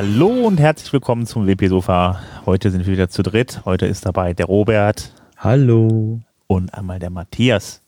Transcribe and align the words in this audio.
Hallo 0.00 0.28
und 0.28 0.60
herzlich 0.60 0.92
willkommen 0.92 1.26
zum 1.26 1.48
WP-Sofa. 1.48 2.22
Heute 2.46 2.70
sind 2.70 2.86
wir 2.86 2.92
wieder 2.92 3.08
zu 3.08 3.24
dritt. 3.24 3.62
Heute 3.64 3.86
ist 3.86 4.06
dabei 4.06 4.32
der 4.32 4.46
Robert. 4.46 5.12
Hallo. 5.36 6.20
Und 6.46 6.72
einmal 6.72 7.00
der 7.00 7.10
Matthias. 7.10 7.82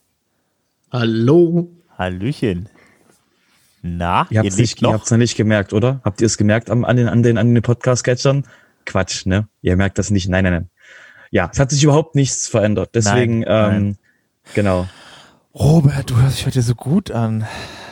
Hallo. 0.90 1.70
Hallöchen. 1.96 2.68
Na, 3.82 4.26
ihr 4.28 4.40
habt 4.40 4.48
es 4.48 4.56
nicht, 4.56 4.82
noch? 4.82 5.08
noch 5.08 5.16
nicht 5.18 5.36
gemerkt, 5.36 5.72
oder? 5.72 6.00
Habt 6.02 6.20
ihr 6.20 6.26
es 6.26 6.36
gemerkt 6.36 6.68
an, 6.68 6.84
an 6.84 6.96
den, 6.96 7.06
an 7.06 7.22
den, 7.22 7.38
an 7.38 7.54
den 7.54 7.62
Podcast-Catchern? 7.62 8.44
Quatsch, 8.86 9.26
ne? 9.26 9.46
Ihr 9.62 9.76
merkt 9.76 9.96
das 9.96 10.10
nicht. 10.10 10.28
Nein, 10.28 10.42
nein, 10.42 10.52
nein. 10.52 10.70
Ja, 11.30 11.48
es 11.52 11.60
hat 11.60 11.70
sich 11.70 11.84
überhaupt 11.84 12.16
nichts 12.16 12.48
verändert. 12.48 12.90
Deswegen, 12.92 13.42
nein, 13.42 13.76
ähm, 13.76 13.96
genau. 14.54 14.88
Robert, 15.54 16.10
du 16.10 16.20
hörst 16.20 16.38
dich 16.38 16.46
heute 16.46 16.62
so 16.62 16.74
gut 16.74 17.12
an. 17.12 17.46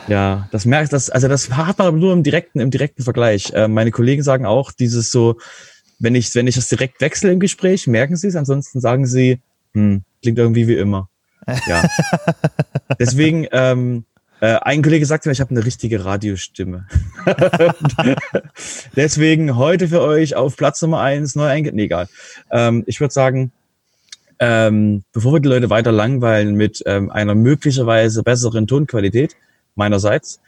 Ja, 0.09 0.47
das 0.51 0.65
merkt 0.65 0.93
das, 0.93 1.09
also 1.09 1.27
das 1.27 1.51
hat 1.51 1.77
man 1.77 1.87
aber 1.87 1.97
nur 1.97 2.13
im 2.13 2.23
direkten, 2.23 2.59
im 2.59 2.71
direkten 2.71 3.03
Vergleich. 3.03 3.51
Äh, 3.53 3.67
meine 3.67 3.91
Kollegen 3.91 4.23
sagen 4.23 4.45
auch, 4.45 4.71
dieses 4.71 5.11
so, 5.11 5.37
wenn 5.99 6.15
ich, 6.15 6.33
wenn 6.35 6.47
ich 6.47 6.55
das 6.55 6.69
direkt 6.69 7.01
wechsle 7.01 7.31
im 7.31 7.39
Gespräch, 7.39 7.87
merken 7.87 8.15
sie 8.15 8.27
es, 8.27 8.35
ansonsten 8.35 8.79
sagen 8.79 9.05
sie, 9.05 9.39
hm, 9.73 10.03
klingt 10.21 10.37
irgendwie 10.37 10.67
wie 10.67 10.75
immer. 10.75 11.09
Ja. 11.67 11.83
Deswegen, 12.99 13.47
ähm, 13.51 14.05
äh, 14.41 14.55
ein 14.61 14.81
Kollege 14.81 15.05
sagte 15.05 15.27
mir, 15.27 15.33
ich 15.33 15.41
habe 15.41 15.51
eine 15.51 15.65
richtige 15.65 16.05
Radiostimme. 16.05 16.85
Deswegen 18.95 19.57
heute 19.57 19.89
für 19.89 20.01
euch 20.01 20.35
auf 20.35 20.55
Platz 20.55 20.81
Nummer 20.81 21.01
eins 21.01 21.35
neu 21.35 21.45
einge... 21.45 21.73
Nee, 21.73 21.83
egal. 21.83 22.07
Ähm, 22.49 22.83
ich 22.87 23.01
würde 23.01 23.13
sagen, 23.13 23.51
ähm, 24.39 25.03
bevor 25.11 25.33
wir 25.33 25.39
die 25.41 25.49
Leute 25.49 25.69
weiter 25.69 25.91
langweilen 25.91 26.55
mit 26.55 26.81
ähm, 26.85 27.09
einer 27.09 27.35
möglicherweise 27.35 28.23
besseren 28.23 28.67
Tonqualität 28.67 29.35
meinerseits, 29.79 30.39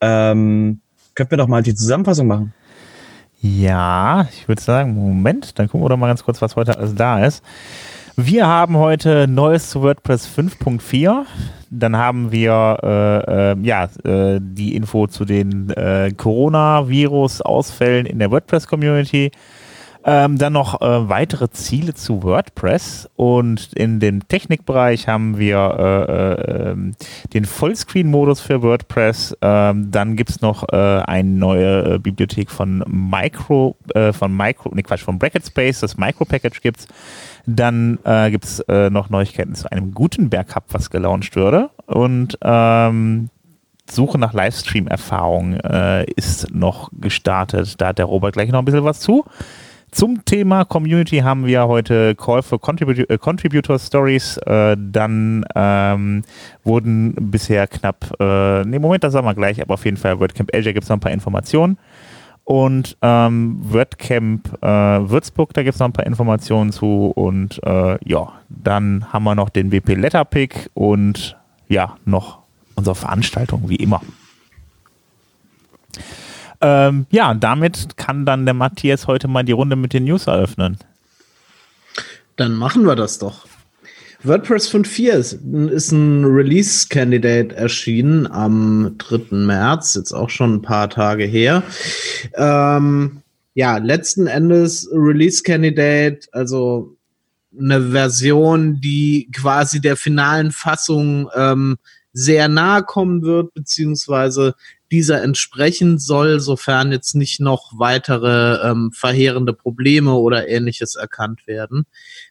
ähm, 0.00 0.80
könnten 1.14 1.30
wir 1.30 1.38
doch 1.38 1.46
mal 1.46 1.62
die 1.62 1.74
Zusammenfassung 1.74 2.26
machen. 2.26 2.52
Ja, 3.40 4.26
ich 4.32 4.48
würde 4.48 4.60
sagen, 4.60 4.94
Moment, 4.94 5.58
dann 5.58 5.68
gucken 5.68 5.84
wir 5.84 5.90
doch 5.90 5.96
mal 5.96 6.08
ganz 6.08 6.24
kurz, 6.24 6.42
was 6.42 6.56
heute 6.56 6.76
alles 6.76 6.96
da 6.96 7.24
ist. 7.24 7.44
Wir 8.16 8.48
haben 8.48 8.76
heute 8.76 9.28
Neues 9.28 9.70
zu 9.70 9.80
WordPress 9.80 10.26
5.4. 10.26 11.24
Dann 11.70 11.96
haben 11.96 12.32
wir 12.32 12.78
äh, 12.82 13.52
äh, 13.52 13.56
ja, 13.62 13.84
äh, 14.02 14.40
die 14.42 14.74
Info 14.74 15.06
zu 15.06 15.24
den 15.24 15.70
äh, 15.70 16.10
Coronavirus-Ausfällen 16.16 18.06
in 18.06 18.18
der 18.18 18.32
WordPress-Community. 18.32 19.30
Ähm, 20.10 20.38
dann 20.38 20.54
noch 20.54 20.80
äh, 20.80 21.08
weitere 21.10 21.50
Ziele 21.50 21.92
zu 21.92 22.22
WordPress 22.22 23.10
und 23.16 23.74
in 23.74 24.00
dem 24.00 24.26
Technikbereich 24.26 25.06
haben 25.06 25.36
wir 25.36 25.58
äh, 25.78 26.12
äh, 26.12 26.70
ähm, 26.70 26.94
den 27.34 27.44
Vollscreen-Modus 27.44 28.40
für 28.40 28.62
WordPress. 28.62 29.36
Ähm, 29.42 29.90
dann 29.90 30.16
gibt 30.16 30.30
es 30.30 30.40
noch 30.40 30.66
äh, 30.72 30.76
eine 30.76 31.28
neue 31.28 31.96
äh, 31.96 31.98
Bibliothek 31.98 32.50
von 32.50 32.82
Micro, 32.88 33.76
äh, 33.94 34.14
von 34.14 34.34
Micro, 34.34 34.70
nee 34.74 34.82
Quatsch, 34.82 35.02
von 35.02 35.18
Bracket 35.18 35.44
Space, 35.44 35.80
das 35.80 35.98
Micro-Package 35.98 36.62
gibt 36.62 36.80
es. 36.80 36.88
Dann 37.44 37.98
äh, 38.04 38.30
gibt 38.30 38.46
es 38.46 38.64
noch 38.66 39.10
Neuigkeiten 39.10 39.54
zu 39.54 39.70
einem 39.70 39.92
Gutenberg 39.92 40.56
Hub, 40.56 40.64
was 40.70 40.88
gelauncht 40.88 41.36
wurde. 41.36 41.68
Und 41.86 42.38
ähm, 42.40 43.28
Suche 43.90 44.18
nach 44.18 44.34
Livestream-Erfahrung 44.34 45.54
ist 46.16 46.54
noch 46.54 46.90
gestartet. 46.92 47.80
Da 47.80 47.88
hat 47.88 47.98
der 47.98 48.04
Robert 48.04 48.34
gleich 48.34 48.50
noch 48.50 48.58
ein 48.58 48.66
bisschen 48.66 48.84
was 48.84 49.00
zu. 49.00 49.24
Zum 49.90 50.24
Thema 50.24 50.64
Community 50.64 51.18
haben 51.18 51.46
wir 51.46 51.66
heute 51.66 52.14
Call 52.14 52.42
for 52.42 52.60
Contribu 52.60 52.92
äh, 52.92 53.18
Contributor 53.18 53.78
Stories. 53.78 54.36
Äh, 54.38 54.76
dann 54.78 55.44
ähm, 55.54 56.22
wurden 56.62 57.14
bisher 57.30 57.66
knapp, 57.66 58.14
äh, 58.20 58.64
nee, 58.64 58.78
Moment, 58.78 59.04
das 59.04 59.14
sagen 59.14 59.26
wir 59.26 59.34
gleich, 59.34 59.62
aber 59.62 59.74
auf 59.74 59.84
jeden 59.84 59.96
Fall 59.96 60.20
WordCamp 60.20 60.54
Asia 60.54 60.72
gibt 60.72 60.84
es 60.84 60.90
noch 60.90 60.96
ein 60.96 61.00
paar 61.00 61.12
Informationen. 61.12 61.78
Und 62.44 62.96
ähm, 63.02 63.58
WordCamp 63.60 64.62
äh, 64.62 64.66
Würzburg, 64.66 65.52
da 65.54 65.62
gibt 65.62 65.74
es 65.74 65.80
noch 65.80 65.88
ein 65.88 65.92
paar 65.92 66.06
Informationen 66.06 66.72
zu. 66.72 67.12
Und 67.14 67.60
äh, 67.64 67.98
ja, 68.04 68.32
dann 68.48 69.12
haben 69.12 69.24
wir 69.24 69.34
noch 69.34 69.48
den 69.48 69.72
WP 69.72 69.94
Letterpick 69.94 70.70
und 70.74 71.36
ja, 71.68 71.96
noch 72.04 72.38
unsere 72.74 72.94
Veranstaltung, 72.94 73.68
wie 73.68 73.76
immer. 73.76 74.00
Ähm, 76.60 77.06
ja, 77.10 77.34
damit 77.34 77.96
kann 77.96 78.26
dann 78.26 78.44
der 78.44 78.54
Matthias 78.54 79.06
heute 79.06 79.28
mal 79.28 79.44
die 79.44 79.52
Runde 79.52 79.76
mit 79.76 79.92
den 79.92 80.04
News 80.04 80.26
eröffnen. 80.26 80.78
Dann 82.36 82.54
machen 82.54 82.84
wir 82.84 82.96
das 82.96 83.18
doch. 83.18 83.46
WordPress 84.24 84.68
5.4 84.72 85.12
ist, 85.12 85.32
ist 85.70 85.92
ein 85.92 86.24
Release-Candidate 86.24 87.54
erschienen 87.54 88.26
am 88.26 88.96
3. 88.98 89.36
März, 89.36 89.94
jetzt 89.94 90.12
auch 90.12 90.28
schon 90.28 90.54
ein 90.54 90.62
paar 90.62 90.90
Tage 90.90 91.24
her. 91.24 91.62
Ähm, 92.34 93.22
ja, 93.54 93.78
letzten 93.78 94.26
Endes 94.26 94.88
Release-Candidate, 94.92 96.28
also 96.32 96.96
eine 97.58 97.90
Version, 97.90 98.80
die 98.80 99.30
quasi 99.32 99.80
der 99.80 99.96
finalen 99.96 100.50
Fassung 100.50 101.30
ähm, 101.34 101.76
sehr 102.12 102.48
nahe 102.48 102.82
kommen 102.82 103.22
wird, 103.22 103.54
beziehungsweise 103.54 104.54
dieser 104.90 105.22
entsprechen 105.22 105.98
soll, 105.98 106.40
sofern 106.40 106.92
jetzt 106.92 107.14
nicht 107.14 107.40
noch 107.40 107.72
weitere 107.78 108.68
ähm, 108.68 108.90
verheerende 108.92 109.52
Probleme 109.52 110.14
oder 110.14 110.48
ähnliches 110.48 110.94
erkannt 110.94 111.46
werden. 111.46 111.86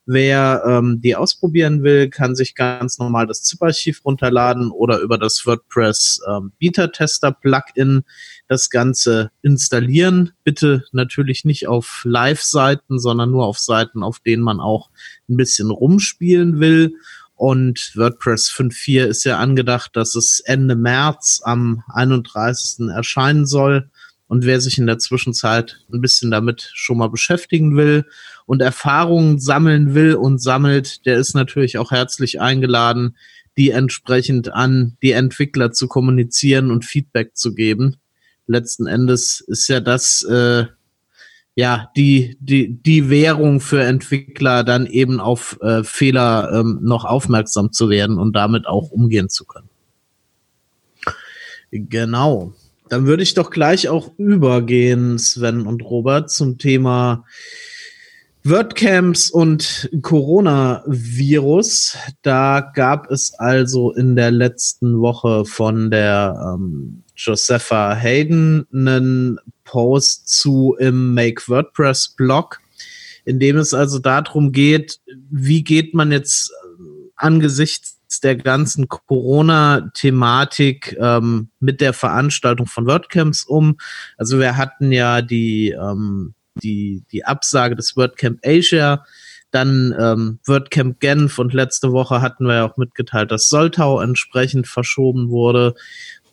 Wer 0.06 0.63
ähm, 0.68 1.00
die 1.01 1.16
ausprobieren 1.16 1.84
will, 1.84 2.09
kann 2.09 2.35
sich 2.35 2.56
ganz 2.56 2.97
normal 2.97 3.28
das 3.28 3.44
ZIP-Archiv 3.44 4.03
runterladen 4.03 4.72
oder 4.72 5.00
über 5.00 5.18
das 5.18 5.45
WordPress 5.45 6.22
ähm, 6.28 6.51
Beta-Tester-Plugin 6.59 8.03
das 8.47 8.69
Ganze 8.69 9.31
installieren. 9.41 10.31
Bitte 10.44 10.85
natürlich 10.91 11.45
nicht 11.45 11.68
auf 11.68 12.01
Live-Seiten, 12.06 13.00
sondern 13.00 13.31
nur 13.31 13.45
auf 13.45 13.59
Seiten, 13.59 14.03
auf 14.03 14.19
denen 14.19 14.44
man 14.44 14.59
auch 14.59 14.89
ein 15.29 15.38
bisschen 15.38 15.69
rumspielen 15.69 16.59
will. 16.59 16.95
Und 17.38 17.92
WordPress 17.96 18.50
5.4 18.50 19.06
ist 19.06 19.24
ja 19.24 19.38
angedacht, 19.38 19.96
dass 19.96 20.16
es 20.16 20.40
Ende 20.40 20.75
März 20.75 21.40
am 21.44 21.84
31. 21.94 22.90
erscheinen 22.90 23.46
soll. 23.46 23.92
Und 24.28 24.46
wer 24.46 24.59
sich 24.59 24.80
in 24.80 24.88
der 24.88 24.98
Zwischenzeit 24.98 25.78
ein 25.94 26.02
bisschen 26.02 26.31
damit 26.31 26.72
schon 26.74 26.98
mal 26.98 27.09
beschäftigen 27.09 27.78
will 27.78 28.06
und 28.48 28.62
Erfahrungen 28.62 29.40
sammeln 29.40 29.94
will 29.94 30.16
und 30.16 30.42
sammelt, 30.42 31.06
der 31.06 31.18
ist 31.18 31.36
natürlich 31.36 31.78
auch 31.78 31.92
herzlich 31.92 32.42
eingeladen, 32.42 33.16
die 33.56 33.69
entsprechend 33.69 34.52
an 34.52 34.98
die 35.04 35.12
Entwickler 35.12 35.72
zu 35.72 35.88
kommunizieren 35.88 36.72
und 36.72 36.86
Feedback 36.86 37.38
zu 37.38 37.54
geben. 37.54 37.98
Letzten 38.48 38.88
Endes 38.88 39.42
ist 39.42 39.68
ja 39.68 39.80
das 39.80 40.24
äh, 40.24 40.66
ja, 41.57 41.90
die, 41.95 42.38
die, 42.40 42.69
die 42.69 43.09
Währung 43.09 43.62
für 43.62 43.81
Entwickler 43.81 44.63
dann 44.63 44.85
eben 44.85 45.19
auf 45.19 45.57
äh, 45.62 45.84
Fehler 45.84 46.51
ähm, 46.53 46.78
noch 46.84 47.03
aufmerksam 47.03 47.71
zu 47.71 47.89
werden 47.89 48.19
und 48.19 48.36
damit 48.36 48.68
auch 48.68 48.92
umgehen 48.92 49.27
zu 49.27 49.44
können. 49.45 49.68
Genau. 51.71 52.54
Dann 52.89 53.07
würde 53.07 53.24
ich 53.24 53.33
doch 53.33 53.50
gleich 53.50 53.89
auch 53.89 54.12
übergehen, 54.19 55.18
Sven 55.18 55.65
und 55.65 55.81
Robert, 55.81 56.30
zum 56.30 56.59
Thema 56.59 57.25
WordCamps 58.44 59.31
und 59.31 59.89
Coronavirus. 60.03 61.98
Da 62.21 62.71
gab 62.75 63.10
es 63.10 63.33
also 63.33 63.94
in 63.94 64.15
der 64.15 64.30
letzten 64.30 65.00
Woche 65.00 65.44
von 65.45 65.89
der 65.89 66.53
ähm, 66.53 67.01
Josepha 67.18 67.96
Hayden 67.96 68.68
einen 68.72 69.40
Post 69.64 70.30
zu 70.30 70.75
im 70.80 71.14
Make 71.14 71.48
WordPress 71.48 72.10
Blog, 72.10 72.60
in 73.25 73.40
dem 73.40 73.58
es 73.58 73.74
also 73.74 74.00
darum 74.00 74.52
geht, 74.52 75.00
wie 75.30 75.64
geht 75.64 75.94
man 75.94 76.12
jetzt 76.12 76.52
äh, 76.52 77.10
angesichts 77.16 77.98
der 78.24 78.38
ganzen 78.38 78.88
Corona-Thematik 78.88 80.96
ähm, 81.00 81.50
mit 81.60 81.81
der 81.81 81.94
Veranstaltung 81.94 82.68
von 82.68 82.86
WordCamps 82.86 83.44
um. 83.44 83.78
Also 84.18 84.40
wir 84.40 84.56
hatten 84.56 84.92
ja 84.92 85.22
die, 85.22 85.72
ähm, 85.72 86.34
die, 86.56 87.04
die 87.12 87.25
Absage 87.25 87.75
des 87.75 87.98
WordCamp 87.98 88.40
Asia, 88.46 89.04
dann 89.52 89.96
ähm, 89.98 90.40
WordCamp 90.46 91.00
Genf 91.00 91.40
und 91.40 91.54
letzte 91.54 91.92
Woche 91.92 92.22
hatten 92.22 92.46
wir 92.46 92.56
ja 92.56 92.70
auch 92.70 92.78
mitgeteilt, 92.78 93.31
dass 93.31 93.50
Soltau 93.50 94.02
entsprechend 94.02 94.68
verschoben 94.68 95.30
wurde 95.30 95.74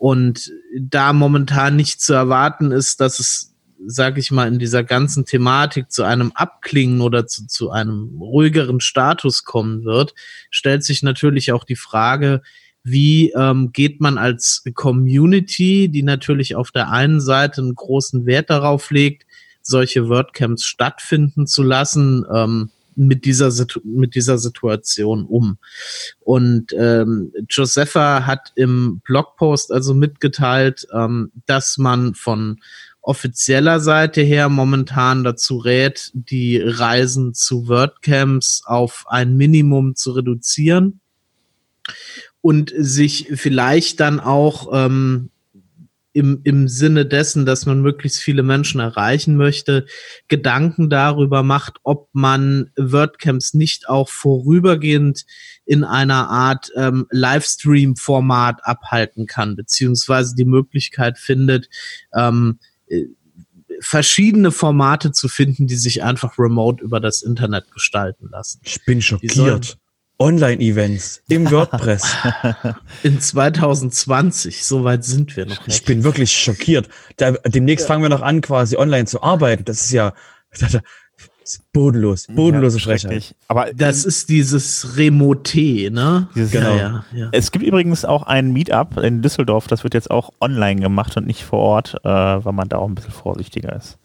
und 0.05 0.53
da 0.79 1.15
momentan 1.15 1.77
nicht 1.77 2.03
zu 2.03 2.12
erwarten 2.12 2.73
ist, 2.73 3.01
dass 3.01 3.19
es 3.19 3.55
sag 3.87 4.19
ich 4.19 4.31
mal, 4.31 4.47
in 4.49 4.59
dieser 4.59 4.85
ganzen 4.85 5.25
Thematik 5.25 5.91
zu 5.91 6.03
einem 6.03 6.31
Abklingen 6.35 7.01
oder 7.01 7.27
zu, 7.27 7.47
zu 7.47 7.71
einem 7.71 8.21
ruhigeren 8.21 8.81
Status 8.81 9.45
kommen 9.45 9.87
wird, 9.87 10.15
stellt 10.51 10.85
sich 10.85 11.03
natürlich 11.03 11.53
auch 11.53 11.65
die 11.65 11.77
Frage, 11.77 12.43
wie 12.83 13.31
ähm, 13.31 13.73
geht 13.73 14.03
man 14.03 14.19
als 14.19 14.62
Community, 14.75 15.89
die 15.89 16.03
natürlich 16.03 16.55
auf 16.55 16.71
der 16.71 16.91
einen 16.91 17.23
Seite 17.23 17.62
einen 17.62 17.75
großen 17.75 18.27
Wert 18.27 18.51
darauf 18.51 18.91
legt, 18.91 19.25
solche 19.62 20.11
WordCamps 20.11 20.67
stattfinden 20.67 21.47
zu 21.47 21.62
lassen, 21.62 22.27
ähm, 22.31 22.69
mit 22.96 23.25
dieser, 23.25 23.52
mit 23.85 24.14
dieser 24.14 24.38
Situation 24.38 25.25
um. 25.25 25.58
Und 26.20 26.73
ähm, 26.76 27.32
Josepha 27.49 28.26
hat 28.26 28.52
im 28.55 29.00
Blogpost 29.05 29.73
also 29.73 29.94
mitgeteilt, 29.94 30.87
ähm, 30.93 31.32
dass 31.46 31.79
man 31.79 32.14
von 32.14 32.61
offizieller 33.05 33.81
Seite 33.81 34.23
her 34.23 34.49
momentan 34.49 35.25
dazu 35.25 35.58
rät, 35.58 36.11
die 36.14 36.58
Reisen 36.58 37.35
zu 37.35 37.69
WordCamps 37.69 38.62
auf 38.64 39.05
ein 39.08 39.37
Minimum 39.37 39.94
zu 39.94 40.12
reduzieren 40.12 41.00
und 42.41 42.73
sich 42.76 43.29
vielleicht 43.35 44.00
dann 44.00 44.20
auch 44.20 44.69
ähm, 44.73 45.31
im, 46.15 46.41
im 46.45 46.69
Sinne 46.69 47.05
dessen, 47.05 47.45
dass 47.45 47.67
man 47.67 47.83
möglichst 47.83 48.21
viele 48.21 48.45
Menschen 48.45 48.81
erreichen 48.81 49.37
möchte, 49.37 49.85
Gedanken 50.29 50.89
darüber 50.89 51.43
macht, 51.43 51.79
ob 51.83 52.09
man 52.13 52.71
WordCamps 52.77 53.53
nicht 53.53 53.89
auch 53.89 54.09
vorübergehend 54.09 55.27
in 55.67 55.83
einer 55.83 56.31
Art 56.31 56.71
ähm, 56.77 57.07
Livestream-Format 57.11 58.61
abhalten 58.63 59.27
kann, 59.27 59.57
beziehungsweise 59.57 60.37
die 60.37 60.45
Möglichkeit 60.45 61.19
findet, 61.19 61.69
ähm, 62.15 62.61
äh, 62.87 63.07
verschiedene 63.81 64.53
Formate 64.53 65.11
zu 65.11 65.27
finden, 65.29 65.67
die 65.67 65.77
sich 65.77 66.05
einfach 66.05 66.39
remote 66.39 66.83
über 66.83 67.01
das 67.01 67.23
Internet 67.23 67.73
gestalten 67.73 68.29
lassen. 68.31 68.61
Ich 68.63 68.85
bin 68.85 69.03
schockiert. 69.03 69.79
Online-Events 70.19 71.23
im 71.29 71.51
WordPress. 71.51 72.17
In 73.03 73.21
2020, 73.21 74.65
soweit 74.65 75.05
sind 75.05 75.37
wir 75.37 75.47
noch 75.47 75.67
nicht. 75.67 75.81
Ich 75.81 75.85
bin 75.85 76.05
wirklich 76.05 76.33
schockiert. 76.33 76.89
Da, 77.17 77.33
demnächst 77.33 77.85
ja. 77.85 77.89
fangen 77.89 78.03
wir 78.03 78.11
noch 78.11 78.23
an, 78.23 78.41
quasi 78.41 78.77
online 78.77 79.07
zu 79.07 79.23
arbeiten. 79.23 79.65
Das 79.65 79.81
ist 79.81 79.93
ja 79.93 80.13
bodenlos, 81.73 82.27
bodenlose 82.29 82.79
ja, 82.79 82.85
Frechheit. 82.85 83.35
Aber 83.49 83.73
das 83.75 84.05
ist 84.05 84.29
dieses 84.29 84.97
Remote, 84.97 85.91
ne? 85.91 86.29
Dieses, 86.35 86.53
genau. 86.53 86.77
Ja, 86.77 87.05
ja, 87.13 87.29
Es 87.33 87.51
gibt 87.51 87.65
übrigens 87.65 88.05
auch 88.05 88.23
ein 88.23 88.53
Meetup 88.53 88.97
in 88.99 89.21
Düsseldorf, 89.23 89.67
das 89.67 89.83
wird 89.85 89.95
jetzt 89.95 90.11
auch 90.11 90.31
online 90.41 90.81
gemacht 90.81 91.17
und 91.17 91.27
nicht 91.27 91.45
vor 91.45 91.59
Ort, 91.59 91.95
äh, 92.05 92.09
weil 92.09 92.53
man 92.53 92.69
da 92.69 92.79
auch 92.79 92.89
ein 92.89 92.95
bisschen 92.95 93.13
vorsichtiger 93.13 93.75
ist. 93.75 93.99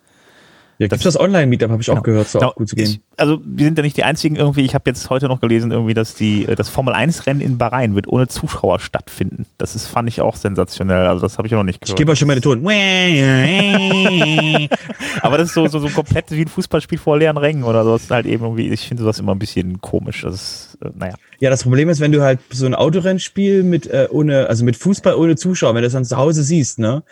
Ja, 0.80 0.88
gibt 0.88 1.06
das, 1.06 1.20
Online-Meetup, 1.20 1.70
habe 1.72 1.82
ich 1.82 1.88
genau. 1.88 2.00
auch 2.00 2.04
gehört, 2.04 2.30
soll 2.30 2.40
genau. 2.40 2.52
auch 2.52 2.56
gut 2.56 2.70
zu 2.70 2.78
gehen. 2.78 2.86
Ich, 2.86 3.02
also 3.18 3.42
wir 3.44 3.66
sind 3.66 3.78
ja 3.78 3.84
nicht 3.84 3.98
die 3.98 4.06
einzigen 4.06 4.38
irgendwie, 4.38 4.64
ich 4.64 4.74
habe 4.74 4.90
jetzt 4.90 5.10
heute 5.10 5.28
noch 5.28 5.42
gelesen, 5.42 5.72
irgendwie, 5.72 5.94
dass 5.94 6.16
die 6.16 6.46
äh, 6.46 6.56
das 6.56 6.70
Formel-1-Rennen 6.70 7.42
in 7.42 7.58
Bahrain 7.58 7.96
wird 7.96 8.08
ohne 8.08 8.30
Zuschauer 8.30 8.80
stattfinden. 8.80 9.46
Das 9.58 9.76
ist, 9.76 9.88
fand 9.88 10.08
ich 10.08 10.22
auch 10.22 10.38
sensationell. 10.38 11.08
Also 11.08 11.22
das 11.22 11.38
habe 11.38 11.50
ich 11.50 11.54
auch 11.54 11.58
noch 11.58 11.66
nicht 11.66 11.82
gehört. 11.82 11.90
Ich 11.90 11.98
gebe 11.98 12.14
euch 12.14 12.20
schon 12.20 12.30
meine 12.30 12.40
Ton. 12.40 12.60
Aber 15.22 15.38
das 15.38 15.50
ist 15.50 15.54
so, 15.54 15.68
so, 15.68 15.80
so 15.80 15.90
komplett 15.90 16.32
wie 16.32 16.44
ein 16.44 16.48
Fußballspiel 16.48 16.98
vor 16.98 17.18
leeren 17.18 17.36
Rängen 17.36 17.66
oder 17.66 17.84
so. 17.84 17.92
Das 17.92 18.04
ist 18.04 18.12
halt 18.12 18.26
eben 18.26 18.46
irgendwie, 18.46 18.70
ich 18.70 18.88
finde 18.88 19.04
sowas 19.04 19.20
immer 19.20 19.36
ein 19.36 19.40
bisschen 19.40 19.82
komisch. 19.82 20.22
Das 20.22 20.36
ist, 20.36 20.78
äh, 20.82 20.92
naja. 20.98 21.16
Ja, 21.42 21.50
das 21.50 21.64
Problem 21.64 21.90
ist, 21.90 22.00
wenn 22.00 22.14
du 22.14 22.22
halt 22.22 22.40
so 22.52 22.66
ein 22.66 22.74
Autorennspiel 22.74 23.64
mit 23.64 23.86
äh, 23.88 24.08
ohne, 24.12 24.48
also 24.48 24.64
mit 24.64 24.78
Fußball 24.78 25.16
ohne 25.16 25.36
Zuschauer, 25.36 25.76
wenn 25.76 25.82
du 25.82 25.88
das 25.88 25.94
dann 25.94 26.06
zu 26.06 26.16
Hause 26.16 26.44
siehst, 26.44 26.80
ne? 26.80 27.04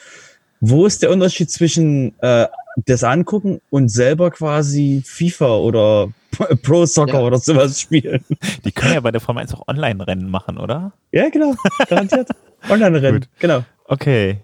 Wo 0.61 0.85
ist 0.85 1.03
der 1.03 1.11
Unterschied 1.11 1.51
zwischen 1.51 2.13
äh, 2.21 2.45
das 2.85 3.03
angucken 3.03 3.59
und 3.69 3.89
selber 3.89 4.31
quasi 4.31 5.01
FIFA 5.05 5.57
oder 5.57 6.09
Pro 6.63 6.85
Soccer 6.85 7.19
ja. 7.19 7.25
oder 7.25 7.37
sowas 7.37 7.79
spielen? 7.79 8.23
Die 8.63 8.71
können 8.71 8.93
ja 8.93 8.99
bei 8.99 9.11
der 9.11 9.21
Formel 9.21 9.41
1 9.41 9.53
auch 9.55 9.67
Online-Rennen 9.67 10.29
machen, 10.29 10.57
oder? 10.57 10.93
Ja, 11.11 11.29
genau. 11.29 11.55
Garantiert. 11.89 12.29
Online-Rennen, 12.69 13.25
genau. 13.39 13.63
Okay. 13.85 14.41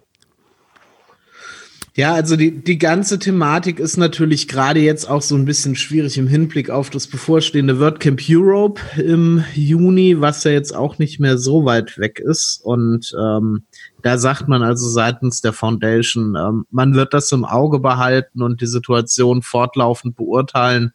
Ja, 1.95 2.16
also 2.16 2.36
die, 2.36 2.63
die 2.63 2.80
ganze 2.80 3.19
Thematik 3.19 3.80
ist 3.80 3.98
natürlich 3.98 4.48
gerade 4.48 4.80
jetzt 4.80 5.07
auch 5.07 5.22
so 5.22 5.36
ein 5.36 5.45
bisschen 5.45 5.75
schwierig 5.75 6.18
im 6.18 6.28
Hinblick 6.28 6.72
auf 6.72 6.90
das 6.90 7.06
bevorstehende 7.06 7.80
WordCamp 7.80 8.19
Europe 8.28 8.81
im 9.00 9.44
Juni, 9.54 10.19
was 10.19 10.44
ja 10.44 10.50
jetzt 10.50 10.75
auch 10.75 10.98
nicht 10.98 11.19
mehr 11.19 11.38
so 11.38 11.66
weit 11.66 12.00
weg 12.00 12.19
ist. 12.19 12.62
Und 12.63 13.13
ähm, 13.16 13.66
da 14.01 14.18
sagt 14.18 14.48
man 14.48 14.63
also 14.63 14.90
seitens 14.90 15.42
der 15.42 15.54
Foundation, 15.54 16.36
ähm, 16.36 16.66
man 16.72 16.95
wird 16.95 17.13
das 17.13 17.31
im 17.31 17.45
Auge 17.45 17.78
behalten 17.78 18.42
und 18.42 18.62
die 18.62 18.68
Situation 18.68 19.44
fortlaufend 19.44 20.16
beurteilen 20.16 20.94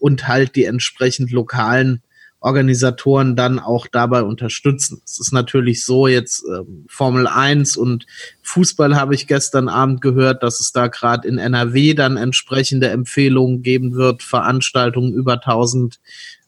und 0.00 0.26
halt 0.26 0.56
die 0.56 0.64
entsprechend 0.64 1.30
lokalen 1.30 2.02
Organisatoren 2.40 3.36
dann 3.36 3.58
auch 3.58 3.86
dabei 3.86 4.22
unterstützen. 4.22 5.02
Es 5.04 5.20
ist 5.20 5.32
natürlich 5.32 5.84
so, 5.84 6.06
jetzt 6.06 6.42
äh, 6.44 6.62
Formel 6.88 7.26
1 7.26 7.76
und 7.76 8.06
Fußball 8.42 8.96
habe 8.96 9.14
ich 9.14 9.26
gestern 9.26 9.68
Abend 9.68 10.00
gehört, 10.00 10.42
dass 10.42 10.58
es 10.58 10.72
da 10.72 10.88
gerade 10.88 11.28
in 11.28 11.38
NRW 11.38 11.92
dann 11.94 12.16
entsprechende 12.16 12.88
Empfehlungen 12.88 13.62
geben 13.62 13.94
wird, 13.94 14.22
Veranstaltungen 14.22 15.12
über 15.12 15.34
1000 15.34 16.00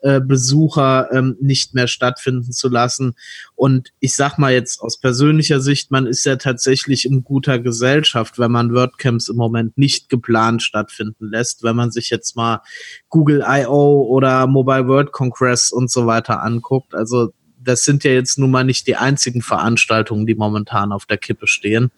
äh, 0.03 0.21
Besucher 0.21 1.11
ähm, 1.13 1.37
nicht 1.41 1.75
mehr 1.75 1.87
stattfinden 1.87 2.53
zu 2.53 2.69
lassen. 2.69 3.15
Und 3.55 3.93
ich 4.01 4.15
sag 4.15 4.37
mal 4.37 4.53
jetzt 4.53 4.81
aus 4.81 4.99
persönlicher 4.99 5.61
Sicht, 5.61 5.91
man 5.91 6.07
ist 6.07 6.25
ja 6.25 6.37
tatsächlich 6.37 7.05
in 7.07 7.25
guter 7.25 7.59
Gesellschaft, 7.59 8.39
wenn 8.39 8.51
man 8.51 8.75
WordCamps 8.75 9.29
im 9.29 9.37
Moment 9.37 9.79
nicht 9.79 10.09
geplant 10.09 10.63
stattfinden 10.63 11.31
lässt. 11.31 11.63
Wenn 11.63 11.77
man 11.77 11.91
sich 11.91 12.11
jetzt 12.11 12.37
mal 12.37 12.63
Google 13.09 13.45
I.O. 13.47 14.03
oder 14.09 14.47
Mobile 14.47 14.89
World 14.89 15.13
Congress 15.13 15.71
und 15.71 15.91
so 15.91 16.07
weiter 16.07 16.43
anguckt. 16.43 16.95
Also 16.95 17.33
das 17.59 17.85
sind 17.85 18.03
ja 18.05 18.11
jetzt 18.11 18.39
nun 18.39 18.51
mal 18.51 18.65
nicht 18.65 18.87
die 18.89 18.97
einzigen 18.97 19.41
Veranstaltungen, 19.41 20.27
die 20.27 20.35
momentan 20.35 20.93
auf 20.93 21.07
der 21.07 21.19
Kippe 21.19 21.47
stehen. 21.47 21.93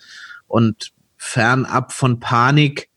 Und 0.46 0.92
fernab 1.16 1.92
von 1.92 2.20
Panik 2.20 2.90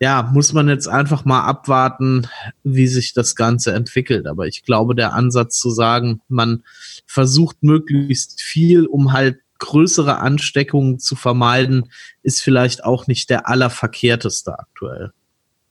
ja, 0.00 0.28
muss 0.32 0.52
man 0.52 0.68
jetzt 0.68 0.88
einfach 0.88 1.24
mal 1.24 1.44
abwarten, 1.44 2.28
wie 2.62 2.86
sich 2.86 3.12
das 3.14 3.36
Ganze 3.36 3.72
entwickelt. 3.72 4.26
Aber 4.26 4.46
ich 4.46 4.64
glaube, 4.64 4.94
der 4.94 5.14
Ansatz 5.14 5.58
zu 5.58 5.70
sagen, 5.70 6.20
man 6.28 6.64
versucht 7.06 7.62
möglichst 7.62 8.42
viel, 8.42 8.86
um 8.86 9.12
halt 9.12 9.38
größere 9.58 10.18
Ansteckungen 10.18 10.98
zu 10.98 11.16
vermeiden, 11.16 11.90
ist 12.22 12.42
vielleicht 12.42 12.84
auch 12.84 13.06
nicht 13.06 13.30
der 13.30 13.48
allerverkehrteste 13.48 14.58
aktuell. 14.58 15.12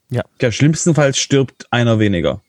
Ja, 0.09 0.23
ja 0.41 0.51
schlimmstenfalls 0.51 1.17
stirbt 1.17 1.71
einer 1.71 1.99
weniger. 1.99 2.41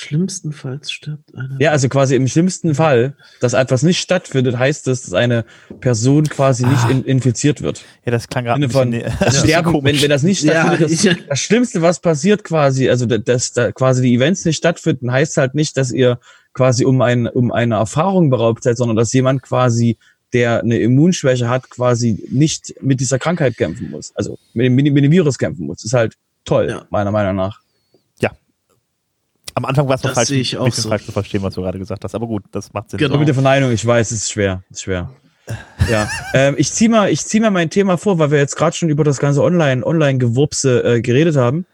Schlimmstenfalls 0.00 0.90
stirbt 0.90 1.34
einer. 1.34 1.56
Ja, 1.60 1.72
also 1.72 1.90
quasi 1.90 2.16
im 2.16 2.26
schlimmsten 2.26 2.74
Fall, 2.74 3.16
dass 3.40 3.52
etwas 3.52 3.82
nicht 3.82 4.00
stattfindet, 4.00 4.56
heißt 4.58 4.86
das, 4.86 5.02
dass 5.02 5.12
eine 5.12 5.44
Person 5.80 6.24
quasi 6.24 6.64
nicht 6.64 6.84
ah. 6.84 6.90
in, 6.90 7.04
infiziert 7.04 7.60
wird. 7.60 7.84
Ja, 8.06 8.12
das 8.12 8.28
klang 8.28 8.44
gerade 8.44 8.66
von 8.70 8.92
das 9.20 9.40
Sterben, 9.40 9.74
wenn, 9.84 10.00
wenn 10.00 10.08
das 10.08 10.22
nicht 10.22 10.40
stattfindet, 10.40 11.02
ja, 11.02 11.12
das, 11.12 11.26
das, 11.28 11.38
Schlimmste, 11.38 11.82
was 11.82 12.00
passiert 12.00 12.44
quasi, 12.44 12.88
also 12.88 13.04
dass 13.04 13.52
da 13.52 13.72
quasi 13.72 14.00
die 14.00 14.14
Events 14.14 14.46
nicht 14.46 14.56
stattfinden, 14.56 15.12
heißt 15.12 15.36
halt 15.36 15.54
nicht, 15.54 15.76
dass 15.76 15.92
ihr 15.92 16.18
quasi 16.54 16.86
um 16.86 17.02
ein 17.02 17.26
um 17.26 17.52
eine 17.52 17.74
Erfahrung 17.74 18.30
beraubt 18.30 18.62
seid, 18.62 18.78
sondern 18.78 18.96
dass 18.96 19.12
jemand 19.12 19.42
quasi 19.42 19.98
der 20.32 20.60
eine 20.60 20.78
Immunschwäche 20.78 21.50
hat, 21.50 21.68
quasi 21.68 22.26
nicht 22.30 22.74
mit 22.80 23.00
dieser 23.00 23.18
Krankheit 23.18 23.58
kämpfen 23.58 23.90
muss. 23.90 24.12
Also 24.14 24.38
mit 24.54 24.64
dem, 24.64 24.74
mit 24.74 25.04
dem 25.04 25.12
Virus 25.12 25.36
kämpfen 25.38 25.66
muss. 25.66 25.78
Das 25.78 25.86
ist 25.86 25.92
halt 25.92 26.14
toll, 26.44 26.68
ja. 26.70 26.86
meiner 26.88 27.10
Meinung 27.10 27.36
nach. 27.36 27.59
Am 29.54 29.64
Anfang 29.64 29.88
war 29.88 29.96
es 29.96 30.02
noch 30.02 30.14
falsch, 30.14 30.30
ich 30.30 30.58
ein 30.58 30.64
bisschen 30.64 30.84
so. 30.84 30.88
falsch 30.88 31.04
zu 31.04 31.12
verstehen, 31.12 31.42
was 31.42 31.54
du 31.54 31.62
gerade 31.62 31.78
gesagt 31.78 32.04
hast. 32.04 32.14
Aber 32.14 32.26
gut, 32.26 32.44
das 32.52 32.72
macht 32.72 32.90
Sinn. 32.90 32.98
Genau. 32.98 33.18
Mit 33.18 33.28
der 33.28 33.34
Verneinung, 33.34 33.72
ich 33.72 33.84
weiß, 33.84 34.10
es 34.10 34.22
ist 34.22 34.32
schwer. 34.32 34.62
Es 34.70 34.78
ist 34.78 34.82
schwer. 34.82 35.10
ja, 35.90 36.08
ähm, 36.34 36.54
ich 36.58 36.72
zieh 36.72 36.88
mal, 36.88 37.10
ich 37.10 37.24
zieh 37.24 37.40
mal 37.40 37.50
mein 37.50 37.70
Thema 37.70 37.96
vor, 37.98 38.18
weil 38.18 38.30
wir 38.30 38.38
jetzt 38.38 38.56
gerade 38.56 38.76
schon 38.76 38.88
über 38.88 39.04
das 39.04 39.18
ganze 39.18 39.42
Online, 39.42 39.84
Online-Gewurpse 39.84 40.84
äh, 40.84 41.00
geredet 41.00 41.36
haben. 41.36 41.66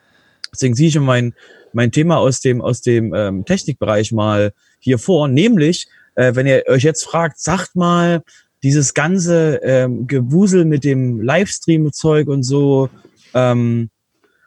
Deswegen 0.53 0.75
ziehe 0.75 0.89
ich 0.89 0.99
mein, 0.99 1.35
mein 1.73 1.93
Thema 1.93 2.17
aus 2.19 2.41
dem, 2.41 2.63
aus 2.63 2.81
dem 2.81 3.15
ähm, 3.15 3.45
Technikbereich 3.45 4.13
mal 4.13 4.53
hier 4.79 4.99
vor. 4.99 5.29
Nämlich, 5.29 5.89
äh, 6.15 6.35
wenn 6.35 6.47
ihr 6.47 6.65
euch 6.69 6.83
jetzt 6.83 7.05
fragt, 7.05 7.39
sagt 7.39 7.77
mal, 7.77 8.23
dieses 8.63 8.95
ganze 8.95 9.61
ähm, 9.63 10.07
Gewusel 10.07 10.65
mit 10.65 10.85
dem 10.85 11.21
Livestream-Zeug 11.21 12.29
und 12.29 12.43
so, 12.43 12.89
ähm, 13.35 13.91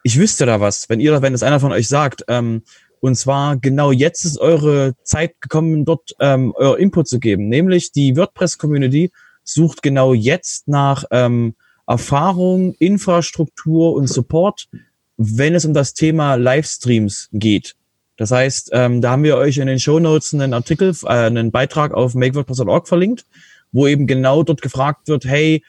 ich 0.02 0.18
wüsste 0.18 0.46
da 0.46 0.60
was, 0.60 0.88
wenn 0.88 1.00
ihr, 1.00 1.22
wenn 1.22 1.34
es 1.34 1.42
einer 1.42 1.60
von 1.60 1.72
euch 1.72 1.88
sagt, 1.88 2.24
ähm, 2.28 2.62
und 3.00 3.16
zwar 3.16 3.56
genau 3.56 3.92
jetzt 3.92 4.24
ist 4.24 4.38
eure 4.38 4.94
Zeit 5.02 5.40
gekommen, 5.40 5.84
dort 5.84 6.14
ähm, 6.20 6.52
euer 6.56 6.78
Input 6.78 7.08
zu 7.08 7.18
geben. 7.18 7.48
Nämlich 7.48 7.92
die 7.92 8.16
WordPress-Community 8.16 9.10
sucht 9.42 9.82
genau 9.82 10.14
jetzt 10.14 10.68
nach 10.68 11.04
ähm, 11.10 11.54
Erfahrung, 11.86 12.74
Infrastruktur 12.74 13.94
und 13.94 14.06
Support, 14.06 14.68
wenn 15.16 15.54
es 15.54 15.64
um 15.64 15.74
das 15.74 15.94
Thema 15.94 16.36
Livestreams 16.36 17.28
geht. 17.32 17.74
Das 18.16 18.30
heißt, 18.30 18.70
ähm, 18.72 19.00
da 19.00 19.12
haben 19.12 19.24
wir 19.24 19.36
euch 19.36 19.56
in 19.56 19.66
den 19.66 19.80
Show 19.80 19.98
Notes 19.98 20.34
einen 20.34 20.52
Artikel, 20.52 20.94
äh, 21.04 21.08
einen 21.08 21.50
Beitrag 21.50 21.94
auf 21.94 22.14
makewordpress.org 22.14 22.86
verlinkt, 22.86 23.24
wo 23.72 23.86
eben 23.86 24.06
genau 24.06 24.42
dort 24.42 24.60
gefragt 24.60 25.08
wird, 25.08 25.24
hey, 25.24 25.64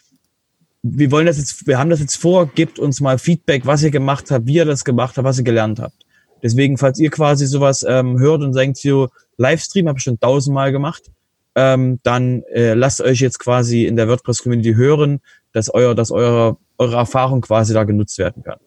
wir 0.84 1.12
wollen 1.12 1.28
das 1.28 1.38
jetzt, 1.38 1.66
wir 1.66 1.80
haben 1.80 1.90
das 1.90 2.02
jetzt 2.02 2.18
vor, 2.18 2.48
gebt 2.48 2.78
uns 2.78 3.00
mal 3.00 3.20
Feedback, 3.20 3.66
was 3.66 3.84
ihr 3.84 3.92
gemacht 3.92 4.32
habt, 4.32 4.48
wie 4.48 4.56
ihr 4.56 4.66
das 4.66 4.84
gemacht 4.84 5.16
habt, 5.16 5.26
was 5.26 5.38
ihr 5.38 5.44
gelernt 5.44 5.80
habt. 5.80 6.06
Deswegen, 6.44 6.78
falls 6.78 7.00
ihr 7.00 7.10
quasi 7.10 7.46
sowas 7.46 7.86
ähm, 7.88 8.20
hört 8.20 8.42
und 8.42 8.56
denkt, 8.56 8.78
so, 8.78 9.10
Livestream 9.38 9.88
habe 9.88 9.98
ich 10.00 10.04
schon 10.04 10.20
tausendmal 10.20 10.72
gemacht, 10.72 11.12
ähm, 11.56 12.00
dann 12.04 12.44
äh, 12.54 12.74
lasst 12.74 13.02
euch 13.02 13.20
jetzt 13.20 13.40
quasi 13.40 13.86
in 13.86 13.96
der 13.96 14.08
WordPress-Community 14.08 14.74
hören, 14.74 15.20
dass 15.54 15.74
euer, 15.74 15.96
dass 15.96 16.12
eure, 16.12 16.58
eure 16.78 16.96
Erfahrung 16.96 17.42
quasi 17.42 17.74
da 17.74 17.84
genutzt 17.84 18.18
werden 18.18 18.44
kann. 18.44 18.60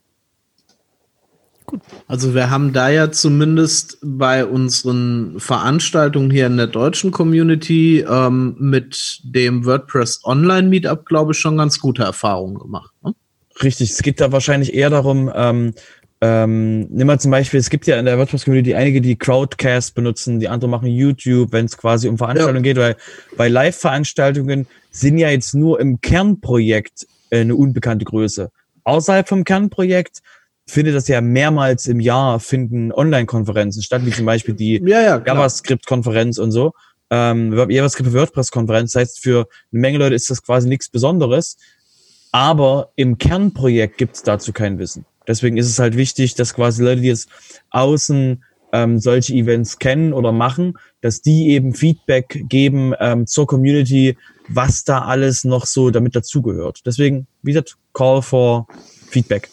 Gut. 1.67 1.81
Also 2.09 2.35
wir 2.35 2.51
haben 2.51 2.75
da 2.75 2.91
ja 2.91 3.11
zumindest 3.11 3.99
bei 4.03 4.45
unseren 4.45 5.41
Veranstaltungen 5.41 6.31
hier 6.31 6.47
in 6.47 6.59
der 6.59 6.67
deutschen 6.67 7.11
Community 7.11 8.01
ähm, 8.01 8.55
mit 8.59 9.21
dem 9.23 9.65
WordPress 9.65 10.21
Online 10.25 10.69
Meetup, 10.69 11.07
glaube 11.07 11.33
ich, 11.33 11.39
schon 11.39 11.57
ganz 11.57 11.81
gute 11.81 12.03
Erfahrungen 12.03 12.59
gemacht. 12.59 12.93
Ne? 13.03 13.15
Richtig, 13.63 13.93
es 13.93 14.03
geht 14.03 14.21
da 14.21 14.31
wahrscheinlich 14.31 14.75
eher 14.75 14.91
darum, 14.91 15.33
ähm, 15.35 15.75
ähm, 16.25 16.87
nimm 16.89 17.07
mal 17.07 17.21
zum 17.21 17.31
Beispiel, 17.31 17.61
es 17.61 17.69
gibt 17.69 17.87
ja 17.87 17.99
in 17.99 18.07
der 18.07 18.17
WordPress-Community 18.17 18.75
einige, 18.75 19.03
die 19.03 19.15
Crowdcast 19.15 19.95
benutzen, 19.95 20.41
die 20.41 20.49
andere 20.49 20.71
machen 20.71 20.89
YouTube, 20.89 21.53
wenn 21.53 21.67
es 21.67 21.77
quasi 21.77 22.09
um 22.09 22.17
Veranstaltungen 22.17 22.65
ja. 22.65 22.73
geht, 22.73 22.79
weil 22.79 22.97
bei 23.37 23.49
Live-Veranstaltungen 23.49 24.67
sind 24.91 25.19
ja 25.19 25.29
jetzt 25.29 25.55
nur 25.55 25.79
im 25.81 26.01
Kernprojekt 26.01 27.07
äh, 27.29 27.41
eine 27.41 27.55
unbekannte 27.55 28.07
Größe. 28.07 28.51
Außerhalb 28.85 29.29
vom 29.29 29.45
Kernprojekt 29.45 30.21
findet 30.67 30.95
das 30.95 31.09
ja 31.09 31.21
mehrmals 31.21 31.89
im 31.89 32.01
Jahr 32.01 32.41
finden 32.41 32.91
Online-Konferenzen 32.91 33.83
statt, 33.83 34.07
wie 34.07 34.11
zum 34.11 34.25
Beispiel 34.25 34.55
die 34.55 34.81
ja, 34.83 35.03
ja, 35.03 35.23
JavaScript-Konferenz 35.27 36.39
und 36.39 36.53
so. 36.53 36.73
Ähm, 37.11 37.53
JavaScript 37.69 38.15
WordPress-Konferenz. 38.15 38.93
Das 38.93 39.01
heißt, 39.03 39.21
für 39.21 39.47
eine 39.73 39.81
Menge 39.81 39.99
Leute 39.99 40.15
ist 40.15 40.31
das 40.31 40.43
quasi 40.43 40.71
nichts 40.71 40.89
Besonderes. 40.89 41.59
Aber 42.33 42.93
im 42.97 43.19
Kernprojekt 43.19 43.99
gibt 43.99 44.17
es 44.17 44.23
dazu 44.23 44.55
kein 44.55 44.79
Wissen. 44.79 45.05
Deswegen 45.27 45.57
ist 45.57 45.69
es 45.69 45.79
halt 45.79 45.97
wichtig, 45.97 46.35
dass 46.35 46.55
quasi 46.55 46.83
Leute, 46.83 47.01
die 47.01 47.09
jetzt 47.09 47.29
außen 47.71 48.45
ähm, 48.73 48.99
solche 48.99 49.35
Events 49.35 49.79
kennen 49.79 50.13
oder 50.13 50.33
machen, 50.33 50.75
dass 51.01 51.23
die 51.23 51.51
eben 51.51 51.75
Feedback 51.75 52.45
geben 52.49 52.93
ähm, 52.99 53.27
zur 53.27 53.47
Community, 53.47 54.19
was 54.49 54.85
da 54.85 55.03
alles 55.03 55.45
noch 55.45 55.67
so 55.67 55.91
damit 55.91 56.17
dazugehört. 56.17 56.83
Deswegen, 56.85 57.27
wie 57.43 57.53
gesagt, 57.53 57.77
Call 57.93 58.21
for 58.21 58.67
Feedback. 59.09 59.49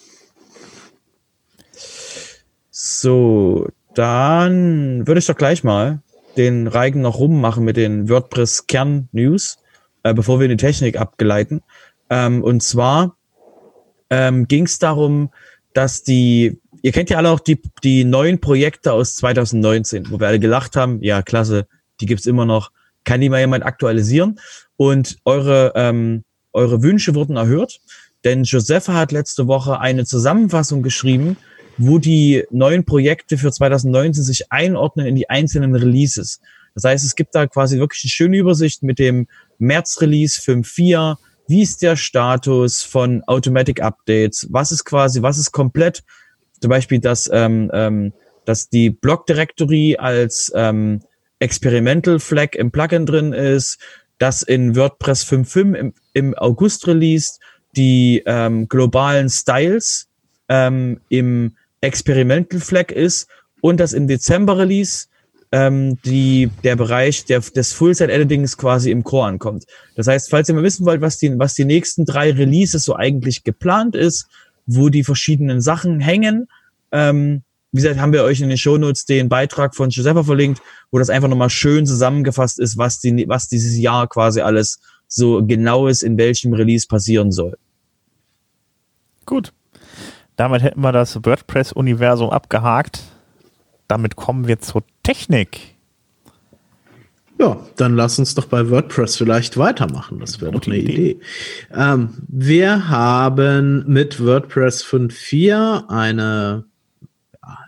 So, 2.71 3.69
dann 3.93 5.05
würde 5.05 5.19
ich 5.19 5.27
doch 5.27 5.35
gleich 5.35 5.63
mal 5.63 6.01
den 6.37 6.67
Reigen 6.67 7.01
noch 7.01 7.19
rummachen 7.19 7.63
mit 7.63 7.77
den 7.77 8.09
WordPress-Kern-News, 8.09 9.59
äh, 10.03 10.13
bevor 10.13 10.39
wir 10.39 10.45
in 10.45 10.57
die 10.57 10.65
Technik 10.65 10.97
abgeleiten. 10.97 11.61
Ähm, 12.09 12.43
und 12.43 12.63
zwar 12.63 13.17
ähm, 14.09 14.47
ging 14.47 14.65
es 14.65 14.79
darum, 14.79 15.29
dass 15.73 16.03
die, 16.03 16.59
ihr 16.81 16.91
kennt 16.91 17.09
ja 17.09 17.17
alle 17.17 17.29
auch 17.29 17.39
die, 17.39 17.61
die 17.83 18.03
neuen 18.03 18.39
Projekte 18.39 18.93
aus 18.93 19.15
2019, 19.15 20.11
wo 20.11 20.19
wir 20.19 20.27
alle 20.27 20.39
gelacht 20.39 20.75
haben, 20.75 21.01
ja, 21.01 21.21
klasse, 21.21 21.67
die 21.99 22.05
gibt's 22.05 22.25
immer 22.25 22.45
noch. 22.45 22.71
Kann 23.03 23.21
die 23.21 23.29
mal 23.29 23.39
jemand 23.39 23.65
aktualisieren? 23.65 24.39
Und 24.77 25.17
eure, 25.25 25.73
ähm, 25.75 26.23
eure 26.53 26.83
Wünsche 26.83 27.15
wurden 27.15 27.35
erhört, 27.35 27.79
denn 28.23 28.43
Josepha 28.43 28.93
hat 28.93 29.11
letzte 29.11 29.47
Woche 29.47 29.79
eine 29.79 30.05
Zusammenfassung 30.05 30.83
geschrieben, 30.83 31.37
wo 31.77 31.97
die 31.97 32.43
neuen 32.51 32.85
Projekte 32.85 33.37
für 33.37 33.51
2019 33.51 34.23
sich 34.23 34.51
einordnen 34.51 35.07
in 35.07 35.15
die 35.15 35.29
einzelnen 35.29 35.73
Releases. 35.75 36.39
Das 36.75 36.83
heißt, 36.83 37.05
es 37.05 37.15
gibt 37.15 37.35
da 37.35 37.47
quasi 37.47 37.79
wirklich 37.79 38.03
eine 38.03 38.11
schöne 38.11 38.37
Übersicht 38.37 38.83
mit 38.83 38.99
dem 38.99 39.27
März-Release 39.57 40.41
5.4, 40.41 41.17
wie 41.51 41.63
ist 41.63 41.81
der 41.81 41.97
Status 41.97 42.81
von 42.81 43.23
Automatic 43.27 43.81
Updates, 43.81 44.47
was 44.51 44.71
ist 44.71 44.85
quasi, 44.85 45.21
was 45.21 45.37
ist 45.37 45.51
komplett, 45.51 46.01
zum 46.61 46.69
Beispiel, 46.69 46.99
dass, 46.99 47.29
ähm, 47.31 47.69
ähm, 47.73 48.13
dass 48.45 48.69
die 48.69 48.89
Block 48.89 49.25
Directory 49.25 49.97
als 49.99 50.49
ähm, 50.55 51.01
Experimental 51.39 52.19
Flag 52.19 52.55
im 52.55 52.71
Plugin 52.71 53.05
drin 53.05 53.33
ist, 53.33 53.79
dass 54.17 54.43
in 54.43 54.77
WordPress 54.77 55.25
5.5 55.25 55.75
im, 55.75 55.93
im 56.13 56.33
August 56.35 56.87
released 56.87 57.41
die 57.75 58.23
ähm, 58.25 58.69
globalen 58.69 59.29
Styles 59.29 60.07
ähm, 60.47 61.01
im 61.09 61.57
Experimental 61.81 62.61
Flag 62.61 62.91
ist 62.91 63.27
und 63.59 63.81
dass 63.81 63.91
im 63.91 64.07
Dezember 64.07 64.57
Release 64.57 65.07
ähm, 65.51 65.97
die, 66.03 66.49
der 66.63 66.75
Bereich 66.75 67.25
der, 67.25 67.41
des 67.41 67.73
Full-Set-Editings 67.73 68.57
quasi 68.57 68.91
im 68.91 69.03
Core 69.03 69.27
ankommt. 69.27 69.65
Das 69.95 70.07
heißt, 70.07 70.29
falls 70.29 70.47
ihr 70.47 70.55
mal 70.55 70.63
wissen 70.63 70.85
wollt, 70.85 71.01
was 71.01 71.17
die, 71.17 71.37
was 71.37 71.55
die 71.55 71.65
nächsten 71.65 72.05
drei 72.05 72.31
Releases 72.31 72.85
so 72.85 72.95
eigentlich 72.95 73.43
geplant 73.43 73.95
ist, 73.95 74.27
wo 74.65 74.89
die 74.89 75.03
verschiedenen 75.03 75.59
Sachen 75.61 75.99
hängen, 75.99 76.47
ähm, 76.91 77.43
wie 77.73 77.81
gesagt, 77.81 77.99
haben 77.99 78.13
wir 78.13 78.23
euch 78.23 78.41
in 78.41 78.49
den 78.49 78.57
Shownotes 78.57 79.05
den 79.05 79.29
Beitrag 79.29 79.75
von 79.75 79.89
Giuseppe 79.89 80.23
verlinkt, 80.23 80.61
wo 80.89 80.99
das 80.99 81.09
einfach 81.09 81.29
nochmal 81.29 81.49
schön 81.49 81.85
zusammengefasst 81.85 82.59
ist, 82.59 82.77
was, 82.77 82.99
die, 82.99 83.27
was 83.27 83.47
dieses 83.47 83.77
Jahr 83.77 84.07
quasi 84.07 84.41
alles 84.41 84.79
so 85.07 85.45
genau 85.45 85.87
ist, 85.87 86.03
in 86.03 86.17
welchem 86.17 86.53
Release 86.53 86.87
passieren 86.87 87.31
soll. 87.31 87.57
Gut. 89.25 89.53
Damit 90.35 90.63
hätten 90.63 90.81
wir 90.81 90.91
das 90.91 91.15
WordPress-Universum 91.23 92.29
abgehakt 92.29 93.03
damit 93.91 94.15
kommen 94.15 94.47
wir 94.47 94.57
zur 94.59 94.83
Technik. 95.03 95.75
Ja, 97.39 97.57
dann 97.75 97.95
lass 97.95 98.19
uns 98.19 98.35
doch 98.35 98.45
bei 98.45 98.69
WordPress 98.69 99.15
vielleicht 99.15 99.57
weitermachen. 99.57 100.19
Das 100.19 100.41
wäre 100.41 100.51
doch 100.51 100.67
eine 100.67 100.77
Idee. 100.77 100.91
Idee. 100.91 101.19
Ähm, 101.73 102.09
wir 102.27 102.87
haben 102.89 103.83
mit 103.87 104.23
WordPress 104.23 104.83
5.4 104.85 105.89
eine 105.89 106.65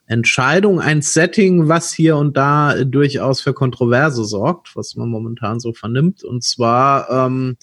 Entscheidung, 0.06 0.80
ein 0.80 1.02
Setting, 1.02 1.70
was 1.70 1.92
hier 1.92 2.18
und 2.18 2.38
da 2.38 2.84
durchaus 2.84 3.42
für 3.42 3.54
Kontroverse 3.54 4.26
sorgt, 4.26 4.76
was 4.76 4.96
man 4.96 5.10
momentan 5.10 5.60
so 5.60 5.74
vernimmt. 5.74 6.24
Und 6.24 6.44
zwar 6.44 7.10
ähm, 7.10 7.58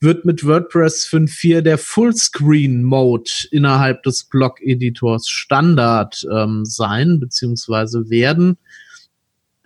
wird 0.00 0.24
mit 0.24 0.44
WordPress 0.44 1.06
5.4 1.06 1.60
der 1.60 1.78
Fullscreen-Mode 1.78 3.30
innerhalb 3.52 4.02
des 4.02 4.24
Blog-Editors 4.24 5.28
Standard 5.28 6.26
ähm, 6.32 6.64
sein, 6.64 7.20
beziehungsweise 7.20 8.10
werden. 8.10 8.56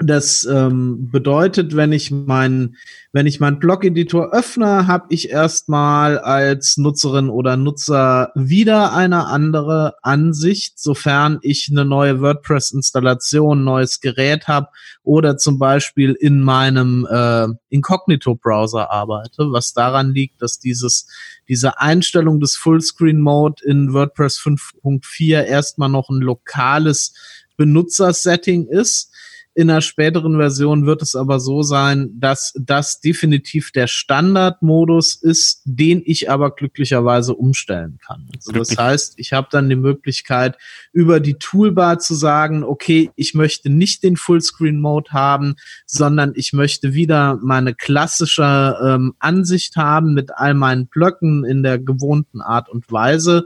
Das 0.01 0.45
ähm, 0.45 1.11
bedeutet, 1.11 1.75
wenn 1.75 1.91
ich 1.91 2.13
mein, 2.13 2.77
wenn 3.13 3.27
ich 3.27 3.41
meinen 3.41 3.59
Blog-Editor 3.59 4.33
öffne, 4.33 4.87
habe 4.87 5.07
ich 5.09 5.31
erstmal 5.31 6.21
als 6.21 6.77
Nutzerin 6.77 7.29
oder 7.29 7.57
Nutzer 7.57 8.31
wieder 8.37 8.93
eine 8.93 9.27
andere 9.27 9.97
Ansicht, 10.03 10.79
sofern 10.79 11.41
ich 11.43 11.67
eine 11.69 11.85
neue 11.85 12.21
WordPress-Installation, 12.21 13.65
neues 13.65 14.01
Gerät 14.01 14.47
habe 14.47 14.69
oder 15.03 15.37
zum 15.37 15.59
Beispiel 15.59 16.13
in 16.13 16.43
meinem 16.43 17.05
äh, 17.11 17.49
Incognito-Browser 17.71 18.93
arbeite, 18.93 19.51
was 19.51 19.73
daran 19.73 20.15
liegt, 20.15 20.41
dass 20.41 20.61
dieses 20.61 21.09
diese 21.49 21.81
Einstellung 21.81 22.39
des 22.39 22.55
Fullscreen-Mode 22.55 23.65
in 23.65 23.93
WordPress 23.93 24.39
5.4 24.39 25.43
erstmal 25.43 25.89
noch 25.89 26.09
ein 26.09 26.21
lokales 26.21 27.15
Benutzersetting 27.57 28.69
ist 28.69 29.11
in 29.59 29.71
einer 29.71 29.81
späteren 29.81 30.37
Version 30.37 30.87
wird 30.87 31.03
es 31.03 31.17
aber 31.17 31.41
so 31.41 31.65
sein, 31.65 32.11
dass 32.15 32.55
das 32.57 33.01
definitiv 33.01 33.73
der 33.73 33.89
Standardmodus 33.89 35.17
ist, 35.17 35.63
den 35.65 36.01
ich 36.05 36.31
aber 36.31 36.55
glücklicherweise 36.55 37.35
umstellen 37.35 37.99
kann. 38.07 38.29
Also 38.37 38.53
das 38.53 38.79
heißt, 38.79 39.15
ich 39.17 39.33
habe 39.33 39.49
dann 39.51 39.69
die 39.69 39.75
Möglichkeit, 39.75 40.57
über 40.93 41.19
die 41.19 41.35
Toolbar 41.41 41.99
zu 41.99 42.15
sagen, 42.15 42.63
okay, 42.63 43.11
ich 43.17 43.35
möchte 43.35 43.69
nicht 43.69 44.05
den 44.05 44.17
Fullscreen-Mode 44.17 45.11
haben, 45.11 45.57
sondern 45.87 46.35
ich 46.37 46.53
möchte 46.53 46.95
wieder 46.95 47.41
meine 47.43 47.75
klassische 47.75 48.77
ähm, 48.81 49.15
Ansicht 49.19 49.75
haben 49.75 50.15
mit 50.15 50.31
all 50.37 50.55
meinen 50.55 50.87
Blöcken 50.87 51.45
in 51.45 51.65
der 51.65 51.81
gewohnten 51.81 52.43
Art 52.43 52.69
und 52.69 52.93
Weise. 52.93 53.45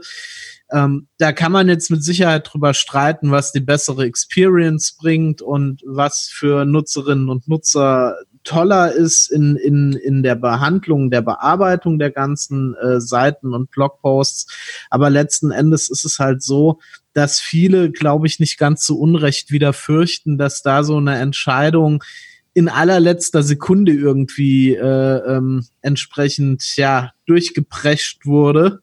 Ähm, 0.71 1.07
da 1.17 1.31
kann 1.31 1.51
man 1.51 1.67
jetzt 1.67 1.91
mit 1.91 2.03
Sicherheit 2.03 2.49
drüber 2.51 2.73
streiten, 2.73 3.31
was 3.31 3.51
die 3.51 3.59
bessere 3.59 4.05
Experience 4.05 4.95
bringt 4.95 5.41
und 5.41 5.81
was 5.85 6.29
für 6.31 6.65
Nutzerinnen 6.65 7.29
und 7.29 7.47
Nutzer 7.47 8.15
toller 8.43 8.91
ist 8.91 9.31
in, 9.31 9.55
in, 9.55 9.93
in 9.93 10.23
der 10.23 10.35
Behandlung, 10.35 11.09
der 11.09 11.21
Bearbeitung 11.21 11.99
der 11.99 12.11
ganzen 12.11 12.75
äh, 12.75 12.99
Seiten 12.99 13.53
und 13.53 13.71
Blogposts. 13.71 14.47
Aber 14.89 15.09
letzten 15.09 15.51
Endes 15.51 15.89
ist 15.89 16.05
es 16.05 16.19
halt 16.19 16.43
so, 16.43 16.79
dass 17.13 17.39
viele, 17.39 17.91
glaube 17.91 18.27
ich, 18.27 18.39
nicht 18.39 18.57
ganz 18.57 18.85
so 18.85 18.97
unrecht 18.97 19.51
wieder 19.51 19.73
fürchten, 19.73 20.37
dass 20.37 20.61
da 20.61 20.83
so 20.83 20.97
eine 20.97 21.17
Entscheidung 21.17 22.03
in 22.53 22.69
allerletzter 22.69 23.43
Sekunde 23.43 23.93
irgendwie 23.93 24.75
äh, 24.75 25.37
ähm, 25.37 25.65
entsprechend 25.81 26.75
ja 26.75 27.11
durchgeprescht 27.25 28.25
wurde. 28.25 28.81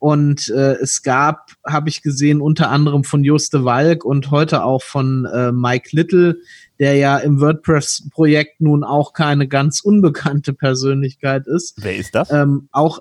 Und 0.00 0.48
äh, 0.48 0.76
es 0.76 1.02
gab, 1.02 1.52
habe 1.64 1.90
ich 1.90 2.00
gesehen, 2.00 2.40
unter 2.40 2.70
anderem 2.70 3.04
von 3.04 3.22
Juste 3.22 3.66
Walk 3.66 4.02
und 4.02 4.30
heute 4.30 4.64
auch 4.64 4.82
von 4.82 5.26
äh, 5.26 5.52
Mike 5.52 5.90
Little, 5.92 6.38
der 6.78 6.94
ja 6.94 7.18
im 7.18 7.38
WordPress-Projekt 7.38 8.62
nun 8.62 8.82
auch 8.82 9.12
keine 9.12 9.46
ganz 9.46 9.80
unbekannte 9.80 10.54
Persönlichkeit 10.54 11.46
ist. 11.46 11.74
Wer 11.76 11.96
ist 11.96 12.14
das? 12.14 12.32
Ähm, 12.32 12.70
auch 12.72 13.00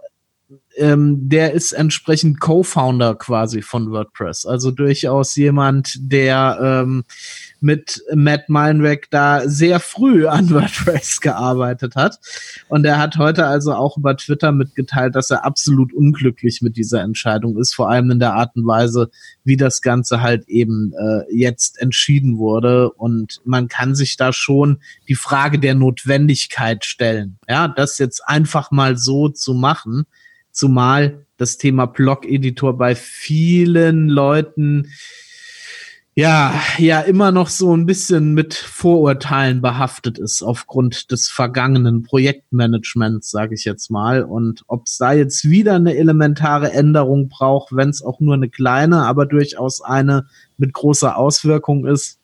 ähm, 0.75 1.29
der 1.29 1.53
ist 1.53 1.71
entsprechend 1.71 2.41
Co-Founder 2.41 3.15
quasi 3.15 3.61
von 3.61 3.91
WordPress. 3.91 4.45
Also 4.45 4.71
durchaus 4.71 5.35
jemand, 5.35 5.95
der 5.99 6.59
ähm, 6.61 7.05
mit 7.61 8.01
Matt 8.13 8.49
Meinrek 8.49 9.09
da 9.11 9.47
sehr 9.47 9.79
früh 9.79 10.27
an 10.27 10.49
WordPress 10.49 11.21
gearbeitet 11.21 11.95
hat. 11.95 12.19
Und 12.67 12.85
er 12.85 12.97
hat 12.97 13.17
heute 13.17 13.45
also 13.45 13.73
auch 13.73 13.97
über 13.97 14.15
Twitter 14.15 14.51
mitgeteilt, 14.51 15.15
dass 15.15 15.31
er 15.31 15.45
absolut 15.45 15.93
unglücklich 15.93 16.61
mit 16.61 16.77
dieser 16.77 17.01
Entscheidung 17.01 17.57
ist, 17.57 17.73
vor 17.73 17.89
allem 17.89 18.11
in 18.11 18.19
der 18.19 18.33
Art 18.33 18.55
und 18.55 18.65
Weise, 18.65 19.09
wie 19.43 19.57
das 19.57 19.81
Ganze 19.81 20.21
halt 20.21 20.47
eben 20.47 20.93
äh, 20.93 21.23
jetzt 21.35 21.79
entschieden 21.81 22.37
wurde. 22.37 22.91
Und 22.91 23.41
man 23.45 23.67
kann 23.67 23.95
sich 23.95 24.17
da 24.17 24.33
schon 24.33 24.81
die 25.07 25.15
Frage 25.15 25.59
der 25.59 25.75
Notwendigkeit 25.75 26.85
stellen. 26.85 27.37
Ja, 27.47 27.67
das 27.67 27.97
jetzt 27.97 28.27
einfach 28.27 28.71
mal 28.71 28.97
so 28.97 29.29
zu 29.29 29.53
machen, 29.53 30.05
zumal 30.51 31.25
das 31.37 31.57
Thema 31.57 31.85
Blog-Editor 31.85 32.77
bei 32.77 32.95
vielen 32.95 34.09
Leuten 34.09 34.91
ja, 36.19 36.53
ja, 36.77 36.99
immer 36.99 37.31
noch 37.31 37.47
so 37.47 37.73
ein 37.73 37.85
bisschen 37.85 38.33
mit 38.33 38.53
Vorurteilen 38.53 39.61
behaftet 39.61 40.19
ist 40.19 40.43
aufgrund 40.43 41.11
des 41.11 41.29
vergangenen 41.29 42.03
Projektmanagements, 42.03 43.31
sage 43.31 43.55
ich 43.55 43.63
jetzt 43.63 43.89
mal. 43.89 44.23
Und 44.23 44.63
ob 44.67 44.85
es 44.85 44.97
da 44.97 45.13
jetzt 45.13 45.49
wieder 45.49 45.75
eine 45.75 45.95
elementare 45.95 46.73
Änderung 46.73 47.29
braucht, 47.29 47.73
wenn 47.73 47.88
es 47.88 48.01
auch 48.01 48.19
nur 48.19 48.33
eine 48.33 48.49
kleine, 48.49 49.05
aber 49.05 49.25
durchaus 49.25 49.79
eine 49.79 50.25
mit 50.57 50.73
großer 50.73 51.15
Auswirkung 51.15 51.85
ist, 51.85 52.18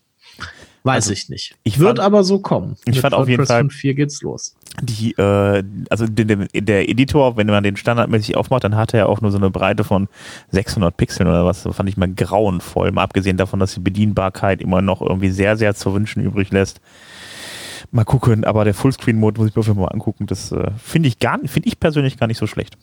Weiß 0.85 1.05
also, 1.05 1.13
ich 1.13 1.29
nicht. 1.29 1.55
Ich 1.63 1.79
Wird 1.79 1.99
aber 1.99 2.23
so 2.23 2.37
kommen. 2.37 2.77
Ich 2.85 2.93
Mit 2.93 2.97
fand 2.97 3.15
auf 3.15 3.27
jeden 3.27 3.43
Fall. 3.47 3.63
5.4 3.63 3.93
geht's 3.95 4.21
los. 4.21 4.55
Die, 4.83 5.13
äh, 5.13 5.63
also 5.89 6.05
der, 6.05 6.47
der 6.53 6.87
Editor, 6.87 7.37
wenn 7.37 7.47
man 7.47 7.63
den 7.63 7.75
standardmäßig 7.75 8.37
aufmacht, 8.37 8.63
dann 8.63 8.75
hat 8.75 8.93
er 8.93 9.09
auch 9.09 9.19
nur 9.19 9.31
so 9.31 9.37
eine 9.39 9.49
Breite 9.49 9.83
von 9.83 10.07
600 10.51 10.95
Pixeln 10.95 11.27
oder 11.27 11.43
was. 11.43 11.63
Das 11.63 11.75
fand 11.75 11.89
ich 11.89 11.97
mal 11.97 12.13
grauenvoll. 12.13 12.91
Mal 12.91 13.01
abgesehen 13.01 13.35
davon, 13.35 13.59
dass 13.59 13.73
die 13.73 13.79
Bedienbarkeit 13.79 14.61
immer 14.61 14.83
noch 14.83 15.01
irgendwie 15.01 15.31
sehr, 15.31 15.57
sehr 15.57 15.73
zu 15.73 15.91
wünschen 15.91 16.21
übrig 16.21 16.51
lässt. 16.51 16.81
Mal 17.91 18.05
gucken, 18.05 18.43
aber 18.43 18.63
der 18.63 18.75
Fullscreen-Mode 18.75 19.41
muss 19.41 19.49
ich 19.49 19.55
mir 19.55 19.61
auf 19.61 19.65
jeden 19.65 19.79
Fall 19.79 19.85
mal 19.87 19.91
angucken. 19.91 20.27
Das 20.27 20.51
äh, 20.51 20.69
finde 20.77 21.07
ich 21.07 21.17
gar, 21.17 21.39
finde 21.45 21.67
ich 21.67 21.79
persönlich 21.79 22.19
gar 22.19 22.27
nicht 22.27 22.37
so 22.37 22.45
schlecht. 22.45 22.77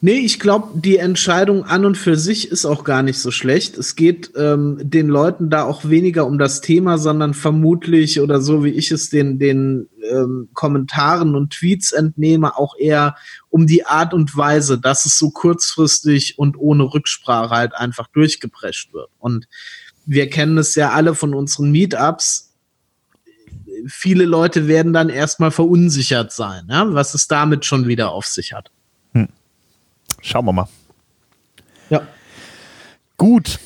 Nee, 0.00 0.18
ich 0.18 0.40
glaube, 0.40 0.80
die 0.80 0.96
Entscheidung 0.96 1.64
an 1.64 1.84
und 1.84 1.96
für 1.96 2.16
sich 2.16 2.50
ist 2.50 2.64
auch 2.64 2.84
gar 2.84 3.02
nicht 3.02 3.18
so 3.18 3.30
schlecht. 3.30 3.78
Es 3.78 3.94
geht 3.94 4.32
ähm, 4.36 4.78
den 4.80 5.08
Leuten 5.08 5.50
da 5.50 5.64
auch 5.64 5.88
weniger 5.88 6.26
um 6.26 6.38
das 6.38 6.60
Thema, 6.60 6.98
sondern 6.98 7.34
vermutlich 7.34 8.20
oder 8.20 8.40
so 8.40 8.64
wie 8.64 8.70
ich 8.70 8.90
es 8.90 9.10
den, 9.10 9.38
den 9.38 9.88
ähm, 10.10 10.48
Kommentaren 10.54 11.34
und 11.34 11.52
Tweets 11.52 11.92
entnehme, 11.92 12.56
auch 12.56 12.76
eher 12.76 13.16
um 13.50 13.66
die 13.66 13.86
Art 13.86 14.14
und 14.14 14.36
Weise, 14.36 14.78
dass 14.78 15.04
es 15.04 15.18
so 15.18 15.30
kurzfristig 15.30 16.38
und 16.38 16.56
ohne 16.58 16.84
Rücksprache 16.84 17.50
halt 17.50 17.74
einfach 17.74 18.08
durchgeprescht 18.08 18.92
wird. 18.92 19.10
Und 19.18 19.46
wir 20.06 20.28
kennen 20.28 20.58
es 20.58 20.74
ja 20.74 20.90
alle 20.90 21.14
von 21.14 21.34
unseren 21.34 21.70
Meetups 21.70 22.52
viele 23.86 24.24
Leute 24.24 24.68
werden 24.68 24.92
dann 24.92 25.08
erstmal 25.08 25.50
verunsichert 25.50 26.32
sein, 26.32 26.66
ja, 26.68 26.92
was 26.94 27.14
es 27.14 27.26
damit 27.26 27.64
schon 27.64 27.88
wieder 27.88 28.12
auf 28.12 28.26
sich 28.26 28.52
hat. 28.52 28.70
Schauen 30.22 30.46
wir 30.46 30.52
mal. 30.52 30.68
Ja. 31.90 32.00
Gut. 33.18 33.58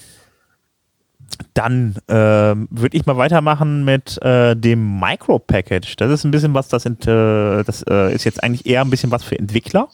Dann 1.54 1.94
äh, 2.08 2.14
würde 2.14 2.96
ich 2.96 3.06
mal 3.06 3.16
weitermachen 3.16 3.84
mit 3.84 4.20
äh, 4.22 4.56
dem 4.56 4.98
Micro-Package. 4.98 5.96
Das 5.96 6.10
ist 6.10 6.24
ein 6.24 6.30
bisschen 6.30 6.54
was, 6.54 6.68
das, 6.68 6.82
sind, 6.82 7.06
äh, 7.06 7.62
das 7.62 7.82
äh, 7.88 8.14
ist 8.14 8.24
jetzt 8.24 8.42
eigentlich 8.42 8.66
eher 8.66 8.80
ein 8.80 8.90
bisschen 8.90 9.10
was 9.10 9.22
für 9.22 9.38
Entwickler. 9.38 9.88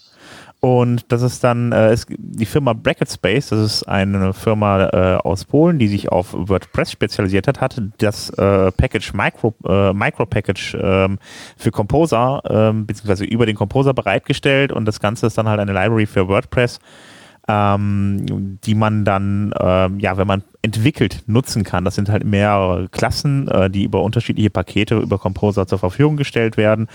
Und 0.64 1.10
das 1.10 1.22
ist 1.22 1.42
dann 1.42 1.72
äh, 1.72 1.92
ist 1.92 2.06
die 2.16 2.46
Firma 2.46 2.72
Bracket 2.72 3.10
Space, 3.10 3.48
das 3.48 3.58
ist 3.58 3.88
eine 3.88 4.32
Firma 4.32 4.84
äh, 4.92 5.16
aus 5.16 5.44
Polen, 5.44 5.80
die 5.80 5.88
sich 5.88 6.12
auf 6.12 6.32
WordPress 6.32 6.92
spezialisiert 6.92 7.48
hat, 7.48 7.60
hat 7.60 7.82
das 7.98 8.30
äh, 8.30 8.70
Package 8.70 9.12
Micro, 9.12 9.56
äh, 9.66 9.92
Micro 9.92 10.24
Package 10.24 10.76
ähm, 10.80 11.18
für 11.56 11.72
Composer, 11.72 12.42
ähm, 12.48 12.86
beziehungsweise 12.86 13.24
über 13.24 13.44
den 13.44 13.56
Composer 13.56 13.92
bereitgestellt 13.92 14.70
und 14.70 14.84
das 14.84 15.00
Ganze 15.00 15.26
ist 15.26 15.36
dann 15.36 15.48
halt 15.48 15.58
eine 15.58 15.72
Library 15.72 16.06
für 16.06 16.28
WordPress, 16.28 16.78
ähm, 17.48 18.58
die 18.64 18.76
man 18.76 19.04
dann, 19.04 19.52
ähm, 19.58 19.98
ja, 19.98 20.16
wenn 20.16 20.28
man 20.28 20.44
entwickelt, 20.62 21.24
nutzen 21.26 21.64
kann. 21.64 21.84
Das 21.84 21.96
sind 21.96 22.08
halt 22.08 22.24
mehrere 22.24 22.88
Klassen, 22.88 23.48
äh, 23.48 23.68
die 23.68 23.82
über 23.82 24.00
unterschiedliche 24.02 24.50
Pakete 24.50 24.98
über 25.00 25.18
Composer 25.18 25.66
zur 25.66 25.80
Verfügung 25.80 26.16
gestellt 26.16 26.56
werden. 26.56 26.86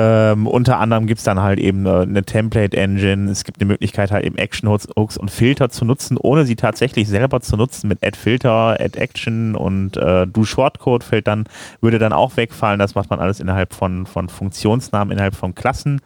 Ähm, 0.00 0.46
unter 0.46 0.78
anderem 0.78 1.08
gibt 1.08 1.18
es 1.18 1.24
dann 1.24 1.40
halt 1.40 1.58
eben 1.58 1.84
eine, 1.84 2.22
Template-Engine. 2.22 3.28
Es 3.32 3.42
gibt 3.42 3.60
eine 3.60 3.66
Möglichkeit, 3.66 4.12
halt 4.12 4.24
eben 4.24 4.36
Action-Hooks 4.36 5.16
und 5.16 5.28
Filter 5.28 5.70
zu 5.70 5.84
nutzen, 5.84 6.16
ohne 6.16 6.44
sie 6.44 6.54
tatsächlich 6.54 7.08
selber 7.08 7.40
zu 7.40 7.56
nutzen 7.56 7.88
mit 7.88 8.04
Add-Filter, 8.04 8.76
Add-Action 8.78 9.56
und 9.56 9.96
äh, 9.96 10.28
Do-Shortcode 10.28 11.02
fällt 11.02 11.26
dann, 11.26 11.46
würde 11.80 11.98
dann 11.98 12.12
auch 12.12 12.36
wegfallen. 12.36 12.78
Das 12.78 12.94
macht 12.94 13.10
man 13.10 13.18
alles 13.18 13.40
innerhalb 13.40 13.74
von, 13.74 14.06
von 14.06 14.28
Funktionsnamen, 14.28 15.10
innerhalb 15.10 15.34
von 15.34 15.56
Klassen. 15.56 16.00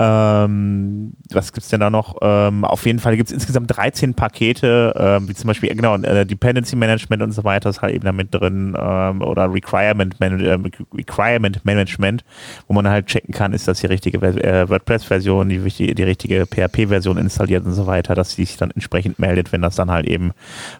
Ähm, 0.00 1.12
was 1.30 1.52
gibt's 1.52 1.68
denn 1.68 1.80
da 1.80 1.88
noch? 1.88 2.16
Ähm, 2.20 2.64
auf 2.64 2.84
jeden 2.84 2.98
Fall 2.98 3.16
gibt 3.16 3.28
es 3.28 3.34
insgesamt 3.34 3.76
13 3.76 4.14
Pakete, 4.14 4.92
ähm, 4.96 5.28
wie 5.28 5.34
zum 5.34 5.46
Beispiel, 5.46 5.74
genau, 5.74 5.96
äh, 5.96 6.26
Dependency 6.26 6.74
Management 6.74 7.22
und 7.22 7.30
so 7.30 7.44
weiter 7.44 7.70
ist 7.70 7.80
halt 7.80 7.94
eben 7.94 8.04
damit 8.04 8.34
drin 8.34 8.76
ähm, 8.78 9.22
oder 9.22 9.52
Requirement, 9.52 10.18
Man 10.18 10.40
äh, 10.40 10.58
Requirement 10.94 11.64
Management, 11.64 12.24
wo 12.66 12.74
man 12.74 12.88
halt 12.88 13.06
checken 13.06 13.32
kann, 13.32 13.52
ist 13.52 13.68
das 13.68 13.80
die 13.80 13.86
richtige 13.86 14.18
äh, 14.18 14.68
WordPress-Version, 14.68 15.48
die, 15.48 15.58
die, 15.58 15.94
die 15.94 16.02
richtige 16.02 16.46
PHP-Version 16.46 17.16
installiert 17.16 17.64
und 17.64 17.72
so 17.72 17.86
weiter, 17.86 18.16
dass 18.16 18.32
sie 18.32 18.44
sich 18.44 18.56
dann 18.56 18.72
entsprechend 18.72 19.20
meldet, 19.20 19.52
wenn 19.52 19.62
das 19.62 19.76
dann 19.76 19.92
halt 19.92 20.06
eben 20.06 20.32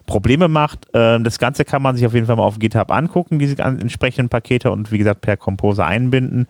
Probleme 0.07 0.49
macht. 0.49 0.87
Ähm, 0.93 1.23
das 1.23 1.39
Ganze 1.39 1.63
kann 1.63 1.81
man 1.81 1.95
sich 1.95 2.05
auf 2.05 2.13
jeden 2.13 2.27
Fall 2.27 2.35
mal 2.35 2.43
auf 2.43 2.59
GitHub 2.59 2.91
angucken, 2.91 3.39
diese 3.39 3.57
entsprechenden 3.59 4.27
Pakete 4.27 4.71
und 4.71 4.91
wie 4.91 4.97
gesagt 4.97 5.21
per 5.21 5.37
Composer 5.37 5.85
einbinden. 5.85 6.47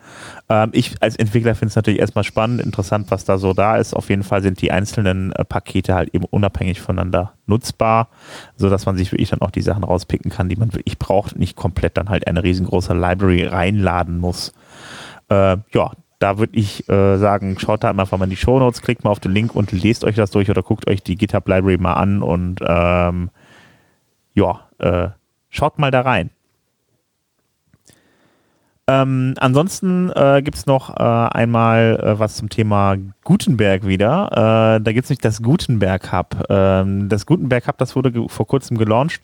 Ähm, 0.48 0.70
ich 0.72 0.96
als 1.00 1.14
Entwickler 1.14 1.54
finde 1.54 1.70
es 1.70 1.76
natürlich 1.76 2.00
erstmal 2.00 2.24
spannend, 2.24 2.55
spannend, 2.56 2.66
interessant, 2.66 3.10
was 3.10 3.24
da 3.24 3.38
so 3.38 3.52
da 3.52 3.76
ist. 3.76 3.94
Auf 3.94 4.08
jeden 4.08 4.22
Fall 4.22 4.42
sind 4.42 4.60
die 4.60 4.72
einzelnen 4.72 5.32
äh, 5.32 5.44
Pakete 5.44 5.94
halt 5.94 6.14
eben 6.14 6.24
unabhängig 6.24 6.80
voneinander 6.80 7.32
nutzbar, 7.46 8.08
sodass 8.56 8.86
man 8.86 8.96
sich 8.96 9.12
wirklich 9.12 9.30
dann 9.30 9.40
auch 9.40 9.50
die 9.50 9.62
Sachen 9.62 9.84
rauspicken 9.84 10.30
kann, 10.30 10.48
die 10.48 10.56
man 10.56 10.72
wirklich 10.72 10.98
braucht 10.98 11.38
nicht 11.38 11.56
komplett 11.56 11.96
dann 11.96 12.08
halt 12.08 12.26
eine 12.26 12.42
riesengroße 12.42 12.94
Library 12.94 13.46
reinladen 13.46 14.18
muss. 14.18 14.52
Äh, 15.28 15.58
ja, 15.72 15.92
da 16.18 16.38
würde 16.38 16.56
ich 16.56 16.88
äh, 16.88 17.18
sagen, 17.18 17.58
schaut 17.58 17.84
da 17.84 17.90
einfach 17.90 18.18
mal 18.18 18.24
in 18.24 18.30
die 18.30 18.36
Show 18.36 18.58
Notes, 18.58 18.80
klickt 18.80 19.04
mal 19.04 19.10
auf 19.10 19.20
den 19.20 19.32
Link 19.32 19.54
und 19.54 19.72
lest 19.72 20.04
euch 20.04 20.16
das 20.16 20.30
durch 20.30 20.48
oder 20.48 20.62
guckt 20.62 20.88
euch 20.88 21.02
die 21.02 21.16
GitHub 21.16 21.46
Library 21.46 21.78
mal 21.78 21.94
an 21.94 22.22
und 22.22 22.60
ähm, 22.66 23.30
ja, 24.34 24.60
äh, 24.78 25.08
schaut 25.50 25.78
mal 25.78 25.90
da 25.90 26.02
rein. 26.02 26.30
Ähm, 28.88 29.34
ansonsten 29.38 30.10
äh, 30.14 30.42
gibt 30.42 30.56
es 30.56 30.66
noch 30.66 30.96
äh, 30.96 31.02
einmal 31.02 31.98
äh, 32.00 32.18
was 32.20 32.36
zum 32.36 32.48
Thema 32.48 32.96
Gutenberg 33.24 33.84
wieder. 33.84 34.28
Äh, 34.30 34.80
da 34.80 34.92
gibt 34.92 35.04
es 35.04 35.10
nämlich 35.10 35.22
das 35.22 35.42
Gutenberg 35.42 36.12
Hub. 36.12 36.44
Ähm, 36.48 37.08
das 37.08 37.26
Gutenberg 37.26 37.66
Hub, 37.66 37.78
das 37.78 37.96
wurde 37.96 38.28
vor 38.28 38.46
kurzem 38.46 38.78
gelauncht 38.78 39.20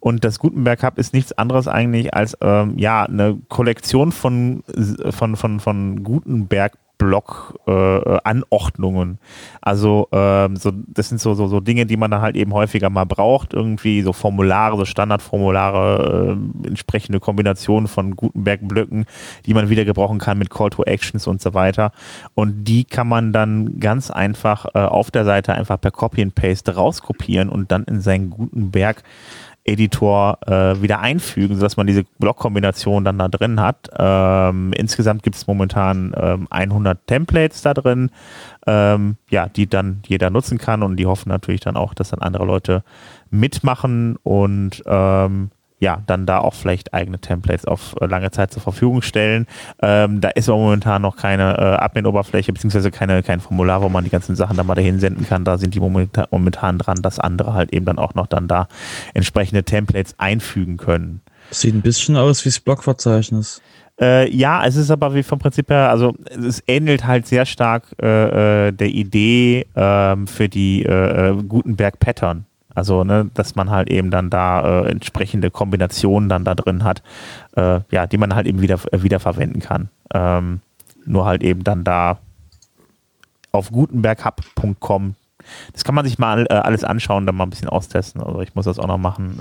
und 0.00 0.22
das 0.22 0.38
Gutenberg 0.38 0.82
Hub 0.82 0.98
ist 0.98 1.14
nichts 1.14 1.32
anderes 1.32 1.66
eigentlich 1.66 2.12
als 2.12 2.36
ähm, 2.42 2.76
ja 2.76 3.04
eine 3.04 3.38
Kollektion 3.48 4.12
von 4.12 4.62
von 5.10 5.36
von 5.36 5.60
von 5.60 6.02
Gutenberg 6.04 6.74
Blog-Anordnungen. 6.98 9.12
Äh, 9.12 9.16
also 9.60 10.08
ähm, 10.12 10.56
so, 10.56 10.72
das 10.72 11.08
sind 11.08 11.20
so, 11.20 11.34
so, 11.34 11.48
so 11.48 11.60
Dinge, 11.60 11.86
die 11.86 11.96
man 11.96 12.10
dann 12.10 12.20
halt 12.22 12.36
eben 12.36 12.52
häufiger 12.54 12.90
mal 12.90 13.04
braucht. 13.04 13.54
Irgendwie 13.54 14.02
so 14.02 14.12
Formulare, 14.12 14.76
so 14.76 14.84
Standardformulare, 14.84 16.36
äh, 16.64 16.66
entsprechende 16.66 17.20
Kombinationen 17.20 17.86
von 17.88 18.16
Gutenberg-Blöcken, 18.16 19.06
die 19.44 19.54
man 19.54 19.70
wieder 19.70 19.84
gebrauchen 19.84 20.18
kann 20.18 20.38
mit 20.38 20.50
Call 20.50 20.70
to 20.70 20.82
Actions 20.84 21.26
und 21.26 21.42
so 21.42 21.54
weiter. 21.54 21.90
Und 22.34 22.64
die 22.64 22.84
kann 22.84 23.08
man 23.08 23.32
dann 23.32 23.80
ganz 23.80 24.10
einfach 24.10 24.66
äh, 24.74 24.78
auf 24.78 25.10
der 25.10 25.24
Seite 25.24 25.54
einfach 25.54 25.80
per 25.80 25.90
Copy 25.90 26.20
and 26.22 26.34
Paste 26.34 26.74
rauskopieren 26.74 27.48
und 27.48 27.72
dann 27.72 27.84
in 27.84 28.00
seinen 28.00 28.28
Gutenberg 28.30 29.02
Editor 29.66 30.38
äh, 30.46 30.80
wieder 30.80 31.00
einfügen, 31.00 31.56
sodass 31.56 31.76
man 31.76 31.86
diese 31.86 32.04
Blockkombination 32.18 33.04
dann 33.04 33.18
da 33.18 33.28
drin 33.28 33.60
hat. 33.60 33.90
Ähm, 33.98 34.72
insgesamt 34.74 35.22
gibt 35.22 35.36
es 35.36 35.46
momentan 35.46 36.14
ähm, 36.16 36.46
100 36.50 37.06
Templates 37.06 37.62
da 37.62 37.74
drin, 37.74 38.10
ähm, 38.66 39.16
ja, 39.30 39.48
die 39.48 39.66
dann 39.66 40.02
jeder 40.06 40.30
nutzen 40.30 40.58
kann 40.58 40.82
und 40.82 40.96
die 40.96 41.06
hoffen 41.06 41.28
natürlich 41.28 41.60
dann 41.60 41.76
auch, 41.76 41.94
dass 41.94 42.10
dann 42.10 42.20
andere 42.20 42.44
Leute 42.44 42.84
mitmachen 43.30 44.16
und 44.22 44.82
ähm, 44.86 45.50
ja, 45.78 46.02
dann 46.06 46.24
da 46.24 46.38
auch 46.38 46.54
vielleicht 46.54 46.94
eigene 46.94 47.18
Templates 47.18 47.66
auf 47.66 47.94
äh, 48.00 48.06
lange 48.06 48.30
Zeit 48.30 48.52
zur 48.52 48.62
Verfügung 48.62 49.02
stellen. 49.02 49.46
Ähm, 49.82 50.20
da 50.20 50.30
ist 50.30 50.48
aber 50.48 50.58
momentan 50.58 51.02
noch 51.02 51.16
keine 51.16 51.56
äh, 51.58 51.84
Admin-Oberfläche, 51.84 52.52
beziehungsweise 52.52 52.90
keine, 52.90 53.22
kein 53.22 53.40
Formular, 53.40 53.82
wo 53.82 53.88
man 53.88 54.04
die 54.04 54.10
ganzen 54.10 54.36
Sachen 54.36 54.56
dann 54.56 54.66
mal 54.66 54.74
dahin 54.74 55.00
senden 55.00 55.26
kann. 55.26 55.44
Da 55.44 55.58
sind 55.58 55.74
die 55.74 55.80
momentan, 55.80 56.26
momentan 56.30 56.78
dran, 56.78 57.02
dass 57.02 57.18
andere 57.18 57.52
halt 57.52 57.72
eben 57.72 57.84
dann 57.84 57.98
auch 57.98 58.14
noch 58.14 58.26
dann 58.26 58.48
da 58.48 58.68
entsprechende 59.12 59.64
Templates 59.64 60.14
einfügen 60.18 60.78
können. 60.78 61.20
Sieht 61.50 61.74
ein 61.74 61.82
bisschen 61.82 62.16
aus 62.16 62.44
wie 62.44 62.48
das 62.48 62.60
Blogverzeichnis. 62.60 63.60
Äh, 64.00 64.30
ja, 64.34 64.64
es 64.66 64.76
ist 64.76 64.90
aber 64.90 65.14
wie 65.14 65.22
vom 65.22 65.38
Prinzip 65.38 65.70
her, 65.70 65.90
also 65.90 66.14
es 66.30 66.62
ähnelt 66.66 67.06
halt 67.06 67.26
sehr 67.26 67.46
stark 67.46 67.84
äh, 68.02 68.68
äh 68.68 68.72
der 68.72 68.88
Idee 68.88 69.66
ähm, 69.74 70.26
für 70.26 70.48
die 70.48 70.84
äh, 70.84 71.30
äh, 71.30 71.42
Gutenberg 71.42 71.98
Pattern. 71.98 72.44
Also, 72.76 73.04
ne, 73.04 73.30
dass 73.32 73.56
man 73.56 73.70
halt 73.70 73.88
eben 73.88 74.10
dann 74.10 74.28
da 74.28 74.82
äh, 74.82 74.90
entsprechende 74.90 75.50
Kombinationen 75.50 76.28
dann 76.28 76.44
da 76.44 76.54
drin 76.54 76.84
hat, 76.84 77.02
äh, 77.56 77.80
ja, 77.90 78.06
die 78.06 78.18
man 78.18 78.34
halt 78.34 78.46
eben 78.46 78.60
wieder, 78.60 78.78
äh, 78.92 79.02
wieder 79.02 79.18
verwenden 79.18 79.60
kann. 79.60 79.88
Ähm, 80.12 80.60
nur 81.06 81.24
halt 81.24 81.42
eben 81.42 81.64
dann 81.64 81.84
da 81.84 82.18
auf 83.50 83.70
gutenberghub.com. 83.72 85.14
Das 85.72 85.84
kann 85.84 85.94
man 85.94 86.04
sich 86.04 86.18
mal 86.18 86.46
äh, 86.50 86.54
alles 86.54 86.84
anschauen, 86.84 87.24
dann 87.24 87.36
mal 87.36 87.44
ein 87.44 87.50
bisschen 87.50 87.70
austesten. 87.70 88.22
Also 88.22 88.42
ich 88.42 88.54
muss 88.54 88.66
das 88.66 88.78
auch 88.78 88.88
noch 88.88 88.98
machen. 88.98 89.40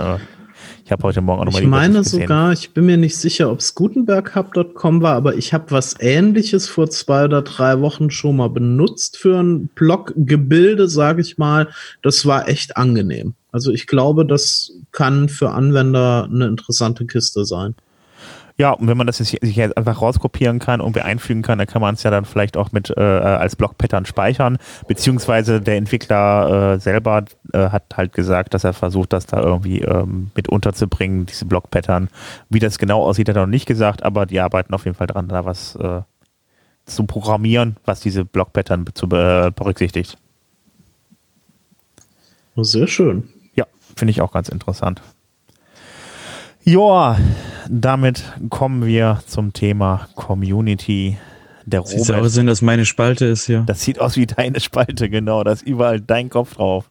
Ich 0.86 0.92
habe 0.92 1.02
heute 1.02 1.20
Morgen 1.22 1.42
auch 1.42 1.46
nochmal 1.46 1.64
Ich 1.64 1.68
meine 1.68 2.04
sogar, 2.04 2.54
ich 2.54 2.70
bin 2.70 2.86
mir 2.86 2.98
nicht 2.98 3.18
sicher, 3.18 3.52
ob 3.52 3.58
es 3.58 3.74
gutenberghub.com 3.74 5.02
war, 5.02 5.16
aber 5.16 5.36
ich 5.36 5.52
habe 5.52 5.72
was 5.72 5.96
ähnliches 6.00 6.68
vor 6.68 6.92
zwei 6.92 7.26
oder 7.26 7.42
drei 7.42 7.82
Wochen 7.82 8.12
schon 8.12 8.38
mal 8.38 8.52
benutzt 8.52 9.18
für 9.18 9.40
ein 9.42 9.68
Bloggebilde, 9.74 10.88
sage 10.88 11.22
ich 11.22 11.40
mal. 11.40 11.70
Das 12.04 12.28
war 12.28 12.48
echt 12.48 12.78
angenehm. 12.78 13.34
Also 13.52 13.72
ich 13.72 13.88
glaube, 13.88 14.28
das 14.28 14.74
kann 14.92 15.28
für 15.28 15.50
Anwender 15.50 16.30
eine 16.32 16.46
interessante 16.46 17.08
Kiste 17.08 17.46
sein. 17.46 17.74
Ja, 18.58 18.72
und 18.72 18.88
wenn 18.88 18.96
man 18.96 19.06
das 19.06 19.18
sich 19.18 19.34
jetzt 19.42 19.78
einfach 19.78 20.02
rauskopieren 20.02 20.60
kann 20.60 20.80
und 20.80 20.98
einfügen 20.98 21.42
kann, 21.42 21.58
dann 21.58 21.68
kann 21.68 21.82
man 21.82 21.96
es 21.96 22.04
ja 22.04 22.12
dann 22.12 22.24
vielleicht 22.24 22.56
auch 22.56 22.72
mit 22.72 22.90
äh, 22.90 23.02
als 23.02 23.58
Block-Pattern 23.58 24.06
speichern. 24.06 24.58
Beziehungsweise 24.88 25.60
der 25.60 25.76
Entwickler 25.76 26.76
äh, 26.76 26.80
selber 26.80 27.26
äh, 27.52 27.70
hat 27.70 27.98
halt 27.98 28.14
gesagt, 28.14 28.54
dass 28.54 28.64
er 28.64 28.72
versucht, 28.72 29.12
das 29.12 29.26
da 29.26 29.42
irgendwie 29.42 29.82
ähm, 29.82 30.32
mit 30.36 30.48
unterzubringen, 30.48 31.26
diese 31.26 31.44
Block-Pattern. 31.46 32.08
Wie 32.50 32.60
das 32.60 32.80
genau 32.80 33.04
aussieht, 33.04 33.28
hat 33.28 33.36
er 33.36 33.42
noch 33.42 33.52
nicht 33.52 33.66
gesagt, 33.66 34.04
aber 34.04 34.26
die 34.26 34.40
arbeiten 34.40 34.74
auf 34.74 34.86
jeden 34.86 34.96
Fall 34.96 35.08
dran, 35.08 35.28
da 35.28 35.44
was 35.44 35.76
äh, 35.76 36.02
zu 36.86 37.04
programmieren, 37.06 37.76
was 37.84 38.00
diese 38.00 38.24
Block-Pattern 38.24 38.86
zu 38.94 39.08
äh, 39.08 39.52
berücksichtigt. 39.52 40.18
Sehr 42.56 42.88
schön. 42.88 43.28
Ja, 43.56 43.66
finde 43.98 44.12
ich 44.12 44.22
auch 44.22 44.32
ganz 44.32 44.48
interessant. 44.48 45.02
Ja, 46.68 47.20
damit 47.70 48.24
kommen 48.50 48.88
wir 48.88 49.22
zum 49.28 49.54
Thema 49.54 50.10
Community. 50.16 51.16
Der 51.64 51.82
Robert. 51.82 52.00
Sieht 52.00 52.16
aus, 52.16 52.36
wenn 52.38 52.48
das 52.48 52.64
meine 52.64 52.86
Spalte 52.86 53.26
ist 53.26 53.46
hier. 53.46 53.64
Das 53.68 53.84
sieht 53.84 54.00
aus 54.00 54.18
wie 54.18 54.26
deine 54.26 54.60
Spalte, 54.60 55.08
genau. 55.08 55.44
Da 55.44 55.52
ist 55.52 55.62
überall 55.62 56.02
dein 56.02 56.32
Kopf 56.32 56.56
drauf. 56.56 56.90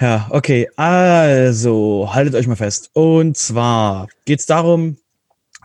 Ja, 0.00 0.28
okay. 0.30 0.66
Also, 0.76 2.08
haltet 2.14 2.34
euch 2.34 2.46
mal 2.46 2.56
fest. 2.56 2.88
Und 2.94 3.36
zwar 3.36 4.08
geht 4.24 4.40
es 4.40 4.46
darum, 4.46 4.96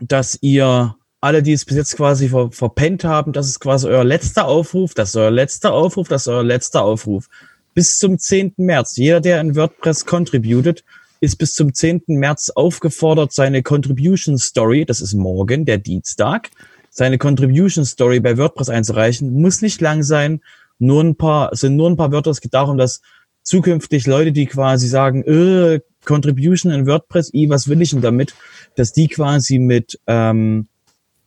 dass 0.02 0.38
ihr 0.42 0.94
alle, 1.22 1.42
die 1.42 1.54
es 1.54 1.64
bis 1.64 1.78
jetzt 1.78 1.96
quasi 1.96 2.28
ver 2.28 2.50
verpennt 2.52 3.04
haben, 3.04 3.32
das 3.32 3.48
ist 3.48 3.60
quasi 3.60 3.88
euer 3.88 4.04
letzter 4.04 4.46
Aufruf, 4.46 4.92
das 4.92 5.10
ist 5.10 5.16
euer 5.16 5.30
letzter 5.30 5.72
Aufruf, 5.72 6.08
das 6.08 6.22
ist 6.22 6.28
euer 6.28 6.44
letzter 6.44 6.84
Aufruf. 6.84 7.28
Bis 7.72 7.98
zum 7.98 8.18
10. 8.18 8.54
März. 8.58 8.96
Jeder, 8.96 9.20
der 9.20 9.40
in 9.40 9.56
WordPress 9.56 10.04
contributed, 10.04 10.84
ist 11.20 11.36
bis 11.36 11.54
zum 11.54 11.74
10. 11.74 12.02
März 12.06 12.50
aufgefordert, 12.50 13.32
seine 13.32 13.62
Contribution 13.62 14.38
Story, 14.38 14.84
das 14.84 15.00
ist 15.00 15.14
morgen, 15.14 15.64
der 15.64 15.78
Dienstag, 15.78 16.50
seine 16.90 17.18
Contribution 17.18 17.84
Story 17.84 18.20
bei 18.20 18.36
WordPress 18.38 18.68
einzureichen. 18.68 19.32
Muss 19.32 19.62
nicht 19.62 19.80
lang 19.80 20.02
sein, 20.02 20.40
nur 20.78 21.02
ein 21.02 21.16
paar, 21.16 21.54
sind 21.54 21.76
nur 21.76 21.90
ein 21.90 21.96
paar 21.96 22.12
Wörter. 22.12 22.30
Es 22.30 22.40
geht 22.40 22.54
darum, 22.54 22.78
dass 22.78 23.00
zukünftig 23.42 24.06
Leute, 24.06 24.32
die 24.32 24.46
quasi 24.46 24.88
sagen, 24.88 25.22
äh, 25.24 25.80
Contribution 26.04 26.72
in 26.72 26.86
WordPress, 26.86 27.32
i, 27.34 27.48
was 27.48 27.68
will 27.68 27.82
ich 27.82 27.90
denn 27.90 28.00
damit, 28.00 28.34
dass 28.76 28.92
die 28.92 29.08
quasi 29.08 29.58
mit, 29.58 29.98
ähm, 30.06 30.68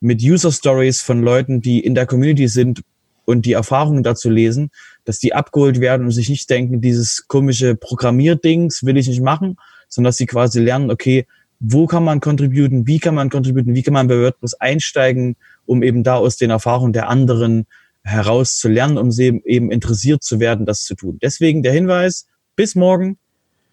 mit 0.00 0.22
User 0.22 0.50
Stories 0.50 1.02
von 1.02 1.22
Leuten, 1.22 1.60
die 1.60 1.80
in 1.80 1.94
der 1.94 2.06
Community 2.06 2.48
sind 2.48 2.82
und 3.24 3.46
die 3.46 3.52
Erfahrungen 3.52 4.02
dazu 4.02 4.30
lesen, 4.30 4.70
dass 5.04 5.18
die 5.18 5.34
abgeholt 5.34 5.80
werden 5.80 6.06
und 6.06 6.12
sich 6.12 6.28
nicht 6.28 6.48
denken, 6.50 6.80
dieses 6.80 7.28
komische 7.28 7.76
Programmierdings 7.76 8.84
will 8.84 8.96
ich 8.96 9.08
nicht 9.08 9.22
machen, 9.22 9.56
sondern 9.92 10.08
dass 10.08 10.16
sie 10.16 10.26
quasi 10.26 10.58
lernen, 10.58 10.90
okay, 10.90 11.26
wo 11.60 11.86
kann 11.86 12.02
man 12.02 12.20
contributen, 12.20 12.86
wie 12.86 12.98
kann 12.98 13.14
man 13.14 13.28
contributen, 13.28 13.74
wie 13.74 13.82
kann 13.82 13.92
man 13.92 14.08
bei 14.08 14.18
WordPress 14.18 14.54
einsteigen, 14.54 15.36
um 15.66 15.82
eben 15.82 16.02
da 16.02 16.16
aus 16.16 16.38
den 16.38 16.50
Erfahrungen 16.50 16.94
der 16.94 17.08
anderen 17.08 17.66
heraus 18.02 18.56
zu 18.56 18.68
lernen, 18.68 18.96
um 18.96 19.12
sie 19.12 19.42
eben 19.44 19.70
interessiert 19.70 20.22
zu 20.22 20.40
werden, 20.40 20.64
das 20.64 20.84
zu 20.84 20.94
tun. 20.94 21.18
Deswegen 21.22 21.62
der 21.62 21.72
Hinweis, 21.72 22.26
bis 22.56 22.74
morgen, 22.74 23.18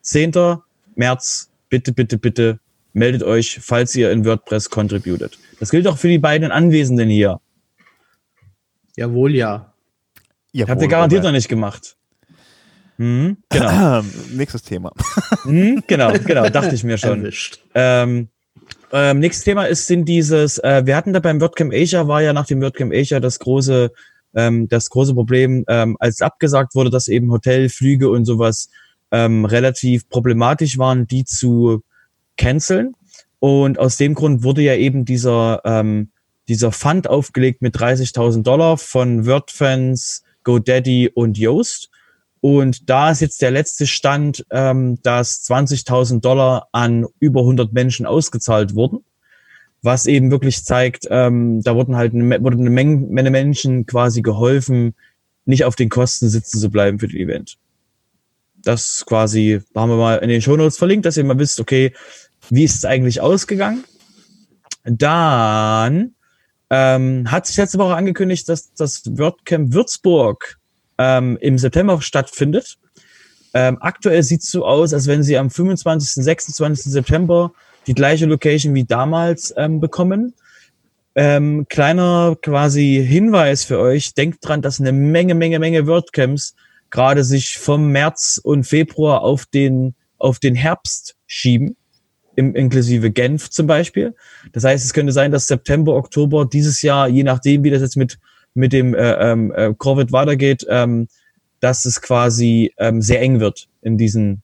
10. 0.01 0.33
März, 0.95 1.49
bitte, 1.69 1.93
bitte, 1.93 2.17
bitte 2.17 2.59
meldet 2.91 3.23
euch, 3.23 3.59
falls 3.61 3.95
ihr 3.95 4.11
in 4.11 4.25
WordPress 4.25 4.69
contributet. 4.69 5.39
Das 5.59 5.69
gilt 5.71 5.87
auch 5.87 5.97
für 5.97 6.09
die 6.09 6.19
beiden 6.19 6.51
Anwesenden 6.51 7.09
hier. 7.09 7.39
Jawohl, 8.97 9.35
ja. 9.35 9.73
Jawohl, 10.51 10.71
Habt 10.71 10.81
ihr 10.81 10.87
garantiert 10.89 11.23
noch 11.23 11.31
nicht 11.31 11.47
gemacht. 11.47 11.95
Mhm, 12.99 13.37
genau. 13.47 14.01
Nächstes 14.31 14.61
Thema. 14.63 14.91
Mhm, 15.45 15.83
genau, 15.87 16.11
genau, 16.11 16.49
dachte 16.49 16.75
ich 16.75 16.83
mir 16.83 16.97
schon. 16.97 17.31
Ähm, 17.73 18.27
ähm, 18.91 19.19
nächstes 19.19 19.45
Thema 19.45 19.65
ist, 19.65 19.87
sind 19.87 20.03
dieses, 20.05 20.57
äh, 20.57 20.85
wir 20.85 20.97
hatten 20.97 21.13
da 21.13 21.19
beim 21.19 21.39
WordCamp 21.39 21.73
Asia, 21.73 22.07
war 22.09 22.21
ja 22.21 22.33
nach 22.33 22.45
dem 22.45 22.61
WordCamp 22.61 22.91
Asia 22.93 23.21
das 23.21 23.39
große, 23.39 23.91
ähm, 24.35 24.67
das 24.67 24.89
große 24.89 25.13
Problem, 25.13 25.63
ähm, 25.69 25.95
als 25.99 26.21
abgesagt 26.21 26.75
wurde, 26.75 26.89
dass 26.89 27.07
eben 27.07 27.31
Hotelflüge 27.31 28.09
und 28.09 28.25
sowas 28.25 28.69
ähm, 29.11 29.45
relativ 29.45 30.09
problematisch 30.09 30.77
waren, 30.77 31.07
die 31.07 31.23
zu 31.23 31.83
canceln. 32.37 32.95
Und 33.39 33.79
aus 33.79 33.95
dem 33.95 34.15
Grund 34.15 34.43
wurde 34.43 34.61
ja 34.61 34.75
eben 34.75 35.05
dieser, 35.05 35.61
ähm, 35.63 36.11
dieser 36.49 36.73
Fund 36.73 37.09
aufgelegt 37.09 37.61
mit 37.61 37.77
30.000 37.77 38.43
Dollar 38.43 38.77
von 38.77 39.25
WordFans, 39.25 40.23
GoDaddy 40.43 41.11
und 41.13 41.37
Yoast. 41.37 41.89
Und 42.41 42.89
da 42.89 43.11
ist 43.11 43.19
jetzt 43.19 43.41
der 43.41 43.51
letzte 43.51 43.85
Stand, 43.85 44.45
ähm, 44.51 45.01
dass 45.03 45.43
20.000 45.43 46.21
Dollar 46.21 46.67
an 46.71 47.05
über 47.19 47.41
100 47.41 47.73
Menschen 47.73 48.05
ausgezahlt 48.05 48.75
wurden, 48.75 49.03
was 49.81 50.05
eben 50.05 50.31
wirklich 50.31 50.63
zeigt, 50.63 51.07
ähm, 51.09 51.61
da 51.61 51.75
wurden 51.75 51.95
halt 51.95 52.13
eine, 52.13 52.41
wurde 52.41 52.57
eine 52.57 52.69
Menge, 52.69 53.29
Menschen 53.29 53.85
quasi 53.85 54.21
geholfen, 54.21 54.95
nicht 55.45 55.65
auf 55.65 55.75
den 55.75 55.89
Kosten 55.89 56.29
sitzen 56.29 56.59
zu 56.59 56.69
bleiben 56.69 56.99
für 56.99 57.07
das 57.07 57.15
Event. 57.15 57.57
Das 58.55 59.05
quasi, 59.05 59.61
da 59.73 59.81
haben 59.81 59.89
wir 59.89 59.97
mal 59.97 60.17
in 60.17 60.29
den 60.29 60.41
Show 60.41 60.55
Notes 60.55 60.77
verlinkt, 60.77 61.05
dass 61.05 61.17
ihr 61.17 61.23
mal 61.23 61.39
wisst, 61.39 61.59
okay, 61.59 61.93
wie 62.49 62.63
ist 62.63 62.75
es 62.75 62.85
eigentlich 62.85 63.21
ausgegangen? 63.21 63.83
Dann 64.83 66.15
ähm, 66.69 67.31
hat 67.31 67.47
sich 67.47 67.57
letzte 67.57 67.79
Woche 67.79 67.95
angekündigt, 67.95 68.47
dass 68.47 68.73
das 68.73 69.03
WordCamp 69.05 69.73
Würzburg 69.73 70.58
ähm, 70.99 71.37
im 71.41 71.57
September 71.57 71.99
stattfindet. 72.01 72.77
Ähm, 73.55 73.77
aktuell 73.81 74.21
sieht 74.21 74.41
es 74.41 74.51
so 74.51 74.65
aus, 74.65 74.93
als 74.93 75.07
wenn 75.07 75.23
sie 75.23 75.37
am 75.37 75.49
25. 75.49 76.23
26. 76.23 76.91
September 76.91 77.51
die 77.87 77.95
gleiche 77.95 78.27
Location 78.27 78.75
wie 78.75 78.83
damals 78.83 79.51
ähm, 79.57 79.79
bekommen. 79.79 80.35
Ähm, 81.15 81.65
kleiner 81.69 82.37
quasi 82.41 83.03
Hinweis 83.07 83.63
für 83.63 83.79
euch, 83.79 84.13
denkt 84.13 84.39
dran, 84.41 84.61
dass 84.61 84.79
eine 84.79 84.91
Menge, 84.91 85.33
Menge, 85.33 85.57
Menge 85.57 85.87
WordCamps 85.87 86.53
gerade 86.91 87.23
sich 87.23 87.57
vom 87.57 87.91
März 87.91 88.39
und 88.43 88.65
Februar 88.65 89.21
auf 89.21 89.45
den, 89.45 89.95
auf 90.17 90.39
den 90.39 90.55
Herbst 90.55 91.15
schieben, 91.25 91.75
im, 92.35 92.55
inklusive 92.55 93.09
Genf 93.09 93.49
zum 93.49 93.67
Beispiel. 93.67 94.15
Das 94.51 94.63
heißt, 94.63 94.85
es 94.85 94.93
könnte 94.93 95.11
sein, 95.11 95.31
dass 95.31 95.47
September, 95.47 95.95
Oktober 95.95 96.45
dieses 96.45 96.81
Jahr, 96.81 97.07
je 97.07 97.23
nachdem, 97.23 97.63
wie 97.63 97.69
das 97.69 97.81
jetzt 97.81 97.97
mit 97.97 98.19
mit 98.53 98.73
dem 98.73 98.93
äh, 98.93 99.31
ähm, 99.31 99.51
äh, 99.55 99.73
Covid 99.77 100.11
weitergeht, 100.11 100.65
ähm, 100.69 101.07
dass 101.59 101.85
es 101.85 102.01
quasi 102.01 102.73
ähm, 102.77 103.01
sehr 103.01 103.21
eng 103.21 103.39
wird 103.39 103.67
in 103.81 103.97
diesen 103.97 104.41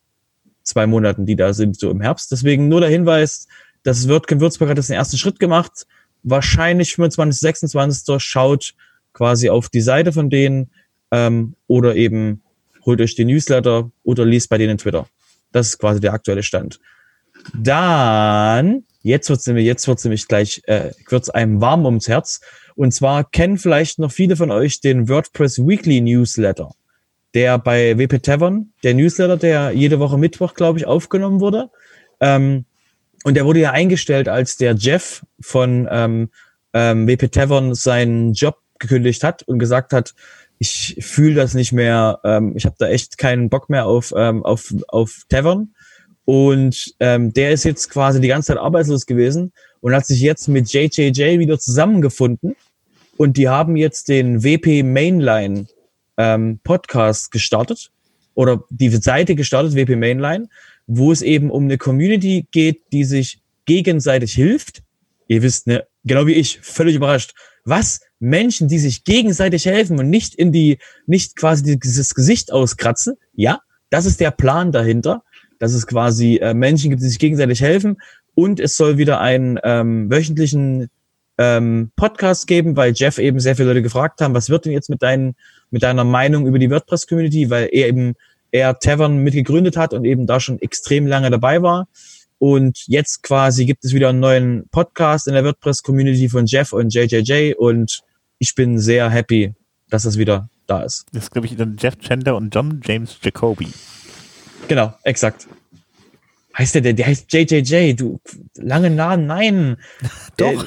zwei 0.63 0.88
Monaten, 0.88 1.26
die 1.26 1.36
da 1.36 1.54
sind, 1.54 1.80
so 1.80 1.89
im 1.89 2.02
Herbst. 2.02 2.32
Deswegen 2.32 2.68
nur 2.68 2.82
der 2.82 2.89
Hinweis, 2.89 3.48
das 3.84 4.10
WordCamp 4.10 4.41
Würzburg 4.41 4.70
hat 4.70 4.78
jetzt 4.78 4.89
den 4.89 4.98
ersten 4.98 5.18
Schritt 5.18 5.39
gemacht. 5.39 5.86
Wahrscheinlich 6.24 6.96
25, 6.96 7.39
26. 7.39 8.22
Schaut 8.22 8.74
quasi 9.13 9.50
auf 9.50 9.70
die 9.70 9.82
Seite 9.82 10.12
von 10.12 10.30
denen 10.30 10.72
ähm, 11.12 11.56
oder 11.68 11.96
eben 11.96 12.41
holt 12.86 13.02
euch 13.02 13.15
den 13.15 13.28
Newsletter 13.28 13.91
oder 14.04 14.26
liest 14.26 14.50
bei 14.50 14.58
denen 14.58 14.78
Twitter. 14.78 15.08
Das 15.52 15.68
ist 15.68 15.78
quasi 15.78 16.00
der 16.00 16.13
aktuelle 16.13 16.44
Stand. 16.44 16.80
Dann, 17.54 18.84
jetzt 19.04 19.30
wird's 19.30 19.46
nämlich, 19.48 19.65
jetzt 19.65 19.88
wird's 19.88 20.04
nämlich 20.04 20.28
gleich, 20.28 20.62
äh, 20.65 20.91
wird's 21.10 21.30
einem 21.30 21.62
warm 21.62 21.86
ums 21.86 22.08
Herz. 22.08 22.41
Und 22.76 22.94
zwar 22.94 23.24
kennen 23.24 23.58
vielleicht 23.58 24.00
noch 24.00 24.12
viele 24.12 24.36
von 24.36 24.52
euch 24.52 24.82
den 24.82 25.08
WordPress 25.08 25.60
Weekly 25.60 26.02
Newsletter, 26.02 26.72
der 27.34 27.58
bei 27.58 27.98
WP 27.98 28.22
Tavern, 28.22 28.74
der 28.84 28.94
Newsletter, 28.94 29.38
der 29.38 29.72
jede 29.72 30.00
Woche 30.00 30.18
Mittwoch, 30.18 30.54
glaube 30.54 30.80
ich, 30.80 30.86
aufgenommen 30.86 31.40
wurde. 31.40 31.70
Ähm, 32.20 32.66
und 33.24 33.36
der 33.36 33.46
wurde 33.46 33.60
ja 33.60 33.72
eingestellt, 33.72 34.28
als 34.28 34.58
der 34.58 34.76
Jeff 34.76 35.26
von 35.40 35.88
ähm, 35.90 36.30
ähm, 36.74 37.08
WP 37.08 37.32
Tavern 37.32 37.74
seinen 37.74 38.34
Job 38.34 38.60
gekündigt 38.78 39.24
hat 39.24 39.44
und 39.44 39.58
gesagt 39.58 39.94
hat, 39.94 40.14
ich 40.60 40.98
fühle 41.00 41.36
das 41.36 41.54
nicht 41.54 41.72
mehr, 41.72 42.20
ähm, 42.24 42.54
ich 42.56 42.66
habe 42.66 42.76
da 42.78 42.88
echt 42.88 43.18
keinen 43.18 43.50
Bock 43.50 43.70
mehr 43.70 43.86
auf, 43.86 44.14
ähm, 44.16 44.44
auf, 44.44 44.74
auf 44.88 45.24
Tavern. 45.30 45.74
Und 46.26 46.96
ähm, 47.00 47.34
der 47.34 47.52
ist 47.52 47.66
jetzt 47.66 47.90
quasi 47.90 48.20
die 48.20 48.28
ganze 48.28 48.48
Zeit 48.48 48.58
arbeitslos 48.58 49.06
gewesen 49.06 49.54
und 49.82 49.94
hat 49.94 50.06
sich 50.06 50.20
jetzt 50.22 50.48
mit 50.48 50.72
JJJ 50.72 51.40
wieder 51.40 51.60
zusammengefunden. 51.60 52.56
Und 53.17 53.38
die 53.38 53.47
haben 53.47 53.75
jetzt 53.75 54.10
den 54.10 54.43
WP 54.43 54.84
Mainline 54.84 55.67
ähm, 56.17 56.60
Podcast 56.63 57.32
gestartet. 57.32 57.91
oder 58.34 58.63
die 58.69 58.89
Seite 58.89 59.36
gestartet, 59.36 59.75
WP 59.75 59.95
Mainline, 59.95 60.49
wo 60.88 61.12
es 61.12 61.21
eben 61.21 61.49
um 61.49 61.63
eine 61.63 61.78
Community 61.78 62.45
geht, 62.51 62.82
die 62.91 63.06
sich 63.06 63.39
gegenseitig 63.65 64.34
hilft. 64.34 64.84
Ihr 65.28 65.41
wisst, 65.41 65.67
ne, 65.67 65.86
genau 66.04 66.28
wie 66.28 66.34
ich, 66.34 66.60
völlig 66.62 66.95
überrascht. 66.95 67.34
Was? 67.63 68.01
Menschen, 68.19 68.67
die 68.67 68.80
sich 68.80 69.04
gegenseitig 69.04 69.65
helfen 69.65 69.99
und 69.99 70.10
nicht 70.10 70.36
in 70.36 70.51
die, 70.51 70.78
nicht 71.06 71.36
quasi 71.36 71.80
dieses 71.80 72.13
Gesicht 72.13 72.51
auskratzen? 72.51 73.15
Ja, 73.34 73.62
das 73.89 74.06
ist 74.06 74.19
der 74.19 74.32
Plan 74.32 74.71
dahinter, 74.71 75.23
dass 75.60 75.73
es 75.73 75.88
quasi 75.88 76.38
äh, 76.38 76.54
Menschen 76.54 76.89
gibt, 76.89 77.01
die 77.01 77.08
sich 77.08 77.19
gegenseitig 77.19 77.62
helfen. 77.62 77.97
Und 78.36 78.60
es 78.60 78.75
soll 78.75 78.97
wieder 78.97 79.19
einen 79.21 79.60
ähm, 79.63 80.12
wöchentlichen 80.12 80.89
ähm, 81.38 81.91
Podcast 81.95 82.48
geben, 82.48 82.76
weil 82.76 82.93
Jeff 82.95 83.17
eben 83.17 83.39
sehr 83.39 83.56
viele 83.56 83.69
Leute 83.69 83.82
gefragt 83.82 84.21
haben, 84.21 84.34
was 84.34 84.50
wird 84.50 84.65
denn 84.65 84.71
jetzt 84.71 84.89
mit, 84.89 85.02
deinen, 85.02 85.36
mit 85.71 85.84
deiner 85.84 86.04
Meinung 86.04 86.48
über 86.48 86.60
die 86.60 86.69
WordPress-Community, 86.69 87.50
weil 87.50 87.69
er 87.71 87.88
eben 87.88 88.15
er 88.52 88.80
Tavern 88.80 89.17
mitgegründet 89.17 89.76
hat 89.76 89.93
und 89.93 90.06
eben 90.06 90.28
da 90.28 90.39
schon 90.39 90.62
extrem 90.62 91.08
lange 91.08 91.30
dabei 91.30 91.62
war. 91.62 91.88
Und 92.38 92.84
jetzt 92.88 93.24
quasi 93.24 93.65
gibt 93.65 93.84
es 93.84 93.93
wieder 93.93 94.10
einen 94.10 94.19
neuen 94.19 94.69
Podcast 94.69 95.28
in 95.28 95.34
der 95.34 95.43
WordPress-Community 95.43 96.30
von 96.30 96.45
Jeff 96.45 96.74
und 96.74 96.93
JJJ 96.93 97.54
und 97.58 98.02
ich 98.39 98.56
bin 98.56 98.80
sehr 98.80 99.10
happy, 99.10 99.54
dass 99.89 100.04
das 100.04 100.17
wieder 100.17 100.50
da 100.67 100.84
ist. 100.84 101.06
Das 101.12 101.24
ist, 101.24 101.32
glaube 101.32 101.48
ich, 101.48 101.56
dann 101.56 101.78
Jeff 101.80 101.98
Chandler 101.98 102.36
und 102.36 102.54
John 102.54 102.82
James 102.84 103.17
Jacoby. 103.21 103.69
Genau, 104.67 104.93
exakt. 105.04 105.48
Heißt 106.58 106.76
der, 106.76 106.82
der, 106.82 106.94
der 106.94 107.08
heißt 107.08 107.32
JJJ, 107.32 107.94
du, 107.94 108.20
lange 108.56 108.89
Namen, 108.89 109.26
nein. 109.26 109.78
Doch. 110.38 110.65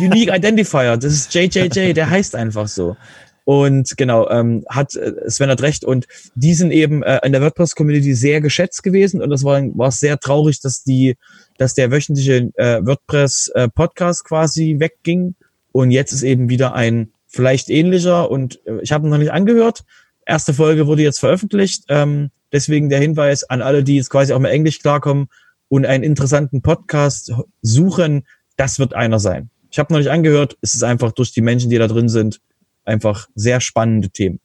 Unique 0.00 0.32
Identifier, 0.32 0.96
das 0.96 1.12
ist 1.12 1.34
JJJ, 1.34 1.92
der 1.92 2.08
heißt 2.08 2.36
einfach 2.36 2.68
so. 2.68 2.96
Und 3.44 3.96
genau, 3.98 4.28
ähm, 4.30 4.64
hat 4.68 4.94
äh, 4.96 5.12
Sven 5.28 5.50
hat 5.50 5.62
recht. 5.62 5.84
Und 5.84 6.06
die 6.34 6.54
sind 6.54 6.70
eben 6.70 7.02
äh, 7.02 7.20
in 7.24 7.32
der 7.32 7.42
WordPress-Community 7.42 8.14
sehr 8.14 8.40
geschätzt 8.40 8.82
gewesen. 8.82 9.20
Und 9.20 9.30
das 9.30 9.44
war, 9.44 9.60
war 9.76 9.90
sehr 9.90 10.18
traurig, 10.18 10.60
dass 10.60 10.82
die, 10.82 11.16
dass 11.58 11.74
der 11.74 11.90
wöchentliche 11.90 12.50
äh, 12.54 12.80
WordPress-Podcast 12.84 14.22
äh, 14.24 14.28
quasi 14.28 14.76
wegging. 14.78 15.34
Und 15.72 15.90
jetzt 15.90 16.12
ist 16.12 16.22
eben 16.22 16.48
wieder 16.48 16.74
ein 16.74 17.12
vielleicht 17.26 17.68
ähnlicher. 17.68 18.30
Und 18.30 18.60
äh, 18.66 18.80
ich 18.80 18.92
habe 18.92 19.08
noch 19.08 19.18
nicht 19.18 19.32
angehört. 19.32 19.84
Erste 20.24 20.54
Folge 20.54 20.86
wurde 20.86 21.02
jetzt 21.02 21.20
veröffentlicht. 21.20 21.84
Ähm, 21.88 22.30
deswegen 22.54 22.88
der 22.88 23.00
Hinweis 23.00 23.44
an 23.44 23.60
alle, 23.60 23.84
die 23.84 23.96
jetzt 23.96 24.08
quasi 24.08 24.32
auch 24.32 24.38
mal 24.38 24.48
Englisch 24.48 24.78
klarkommen 24.78 25.28
und 25.68 25.84
einen 25.84 26.04
interessanten 26.04 26.62
Podcast 26.62 27.34
suchen, 27.60 28.26
das 28.56 28.78
wird 28.78 28.94
einer 28.94 29.18
sein. 29.18 29.50
Ich 29.70 29.78
habe 29.80 29.92
noch 29.92 29.98
nicht 29.98 30.10
angehört. 30.10 30.56
Es 30.60 30.74
ist 30.74 30.84
einfach 30.84 31.10
durch 31.12 31.32
die 31.32 31.40
Menschen, 31.40 31.68
die 31.68 31.78
da 31.78 31.88
drin 31.88 32.08
sind, 32.08 32.40
einfach 32.84 33.28
sehr 33.34 33.60
spannende 33.60 34.08
Themen. 34.08 34.38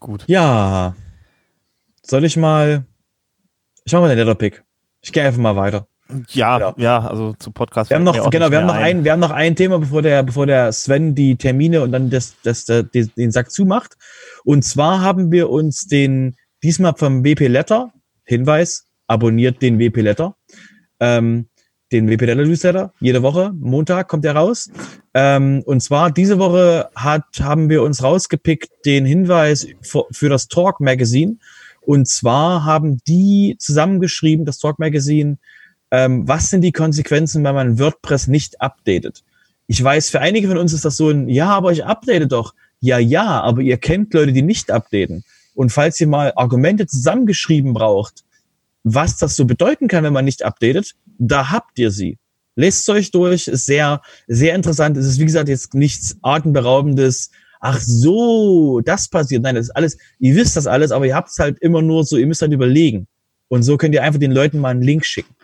Gut. 0.00 0.24
Ja. 0.26 0.94
Soll 2.02 2.24
ich 2.24 2.36
mal. 2.36 2.84
Ich 3.84 3.92
mache 3.92 4.02
mal 4.02 4.08
den 4.08 4.18
Letterpick. 4.18 4.62
Ich 5.00 5.12
gehe 5.12 5.24
einfach 5.24 5.40
mal 5.40 5.56
weiter. 5.56 5.88
Ja, 6.30 6.58
genau. 6.58 6.74
ja, 6.76 7.06
also 7.06 7.34
zu 7.38 7.50
Podcast. 7.50 7.90
Wir 7.90 7.96
haben 7.96 8.04
noch, 8.04 8.30
genau, 8.30 8.50
wir 8.50 8.58
haben 8.58 8.66
noch 8.66 8.74
ein, 8.74 9.04
wir 9.04 9.12
haben 9.12 9.20
noch 9.20 9.30
ein 9.30 9.56
Thema, 9.56 9.78
bevor 9.78 10.02
der, 10.02 10.22
bevor 10.22 10.46
der 10.46 10.72
Sven 10.72 11.14
die 11.14 11.36
Termine 11.36 11.82
und 11.82 11.92
dann 11.92 12.10
das, 12.10 12.34
das, 12.42 12.64
das, 12.64 12.86
den 12.90 13.30
Sack 13.30 13.50
zumacht. 13.50 13.96
Und 14.44 14.64
zwar 14.64 15.00
haben 15.00 15.30
wir 15.32 15.50
uns 15.50 15.86
den, 15.86 16.36
diesmal 16.62 16.94
vom 16.96 17.24
WP 17.24 17.48
Letter, 17.48 17.92
Hinweis, 18.24 18.86
abonniert 19.06 19.62
den 19.62 19.78
WP 19.78 20.00
Letter. 20.00 20.36
Ähm, 21.00 21.46
den 21.92 22.08
WPDL 22.08 22.46
Newsletter. 22.46 22.92
Jede 23.00 23.22
Woche, 23.22 23.52
Montag 23.54 24.08
kommt 24.08 24.24
er 24.24 24.34
raus. 24.34 24.70
Ähm, 25.14 25.62
und 25.64 25.82
zwar 25.82 26.10
diese 26.10 26.38
Woche 26.38 26.88
hat, 26.94 27.24
haben 27.40 27.68
wir 27.68 27.82
uns 27.82 28.02
rausgepickt 28.02 28.70
den 28.86 29.04
Hinweis 29.04 29.66
für, 29.82 30.06
für 30.10 30.28
das 30.28 30.48
Talk 30.48 30.80
Magazine. 30.80 31.36
Und 31.82 32.08
zwar 32.08 32.64
haben 32.64 32.98
die 33.06 33.56
zusammengeschrieben, 33.58 34.46
das 34.46 34.58
Talk 34.58 34.78
Magazine, 34.78 35.38
ähm, 35.92 36.26
was 36.26 36.48
sind 36.48 36.62
die 36.62 36.72
Konsequenzen, 36.72 37.44
wenn 37.44 37.54
man 37.54 37.78
WordPress 37.78 38.26
nicht 38.26 38.60
updatet? 38.62 39.22
Ich 39.66 39.82
weiß, 39.82 40.08
für 40.08 40.20
einige 40.20 40.48
von 40.48 40.56
uns 40.56 40.72
ist 40.72 40.86
das 40.86 40.96
so 40.96 41.10
ein, 41.10 41.28
ja, 41.28 41.50
aber 41.50 41.70
ich 41.70 41.84
update 41.84 42.32
doch. 42.32 42.54
Ja, 42.80 42.98
ja, 42.98 43.42
aber 43.42 43.60
ihr 43.60 43.76
kennt 43.76 44.12
Leute, 44.14 44.32
die 44.32 44.42
nicht 44.42 44.70
updaten. 44.70 45.22
Und 45.54 45.70
falls 45.70 46.00
ihr 46.00 46.08
mal 46.08 46.32
Argumente 46.34 46.86
zusammengeschrieben 46.86 47.74
braucht, 47.74 48.24
was 48.84 49.18
das 49.18 49.36
so 49.36 49.44
bedeuten 49.44 49.86
kann, 49.86 50.02
wenn 50.02 50.14
man 50.14 50.24
nicht 50.24 50.42
updatet, 50.42 50.94
da 51.18 51.50
habt 51.50 51.78
ihr 51.78 51.90
sie. 51.90 52.18
Lest 52.56 52.88
euch 52.88 53.10
durch, 53.10 53.46
ist 53.46 53.66
sehr, 53.66 54.00
sehr 54.26 54.54
interessant. 54.54 54.96
Es 54.96 55.06
ist, 55.06 55.20
wie 55.20 55.26
gesagt, 55.26 55.48
jetzt 55.48 55.74
nichts 55.74 56.16
atemberaubendes. 56.22 57.30
Ach 57.60 57.80
so, 57.80 58.80
das 58.80 59.08
passiert. 59.08 59.42
Nein, 59.42 59.56
das 59.56 59.66
ist 59.66 59.76
alles, 59.76 59.98
ihr 60.18 60.34
wisst 60.34 60.56
das 60.56 60.66
alles, 60.66 60.90
aber 60.90 61.06
ihr 61.06 61.14
habt 61.14 61.28
es 61.28 61.38
halt 61.38 61.58
immer 61.60 61.82
nur 61.82 62.04
so, 62.04 62.16
ihr 62.16 62.26
müsst 62.26 62.42
halt 62.42 62.52
überlegen. 62.52 63.06
Und 63.48 63.62
so 63.62 63.76
könnt 63.76 63.94
ihr 63.94 64.02
einfach 64.02 64.18
den 64.18 64.32
Leuten 64.32 64.58
mal 64.58 64.70
einen 64.70 64.82
Link 64.82 65.04
schicken. 65.04 65.34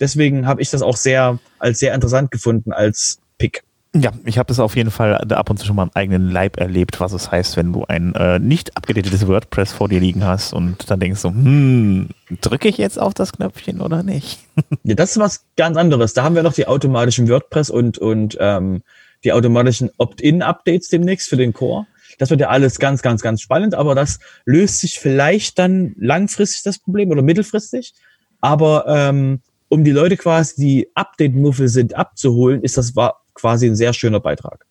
Deswegen 0.00 0.46
habe 0.46 0.62
ich 0.62 0.70
das 0.70 0.82
auch 0.82 0.96
sehr, 0.96 1.38
als 1.58 1.78
sehr 1.78 1.94
interessant 1.94 2.30
gefunden 2.30 2.72
als 2.72 3.20
Pick. 3.38 3.62
Ja, 3.94 4.12
ich 4.24 4.38
habe 4.38 4.46
das 4.46 4.60
auf 4.60 4.76
jeden 4.76 4.92
Fall 4.92 5.16
ab 5.16 5.50
und 5.50 5.58
zu 5.58 5.66
schon 5.66 5.74
mal 5.74 5.82
im 5.82 5.90
eigenen 5.94 6.30
Leib 6.30 6.58
erlebt, 6.58 7.00
was 7.00 7.12
es 7.12 7.32
heißt, 7.32 7.56
wenn 7.56 7.72
du 7.72 7.84
ein 7.86 8.14
äh, 8.14 8.38
nicht 8.38 8.76
abgedatetes 8.76 9.26
WordPress 9.26 9.72
vor 9.72 9.88
dir 9.88 9.98
liegen 9.98 10.24
hast 10.24 10.52
und 10.52 10.88
dann 10.88 11.00
denkst 11.00 11.22
du, 11.22 11.30
hm, 11.30 12.08
drücke 12.40 12.68
ich 12.68 12.78
jetzt 12.78 13.00
auf 13.00 13.14
das 13.14 13.32
Knöpfchen 13.32 13.80
oder 13.80 14.04
nicht? 14.04 14.38
ja, 14.84 14.94
das 14.94 15.12
ist 15.12 15.18
was 15.18 15.44
ganz 15.56 15.76
anderes. 15.76 16.14
Da 16.14 16.22
haben 16.22 16.36
wir 16.36 16.44
noch 16.44 16.52
die 16.52 16.68
automatischen 16.68 17.28
WordPress 17.28 17.68
und, 17.68 17.98
und 17.98 18.36
ähm, 18.38 18.82
die 19.24 19.32
automatischen 19.32 19.90
Opt-in-Updates 19.98 20.88
demnächst 20.88 21.28
für 21.28 21.36
den 21.36 21.52
Core. 21.52 21.86
Das 22.18 22.30
wird 22.30 22.40
ja 22.40 22.48
alles 22.48 22.78
ganz, 22.78 23.02
ganz, 23.02 23.22
ganz 23.22 23.40
spannend, 23.40 23.74
aber 23.74 23.96
das 23.96 24.20
löst 24.44 24.80
sich 24.80 25.00
vielleicht 25.00 25.58
dann 25.58 25.96
langfristig 25.98 26.62
das 26.62 26.78
Problem 26.78 27.10
oder 27.10 27.22
mittelfristig. 27.22 27.94
Aber 28.40 28.84
ähm, 28.86 29.40
um 29.70 29.84
die 29.84 29.92
Leute 29.92 30.16
quasi, 30.16 30.60
die 30.60 30.90
Update-Muffel 30.94 31.68
sind, 31.68 31.94
abzuholen, 31.94 32.62
ist 32.62 32.76
das 32.76 32.96
war 32.96 33.22
quasi 33.34 33.66
ein 33.66 33.76
sehr 33.76 33.92
schöner 33.92 34.20
Beitrag. 34.20 34.66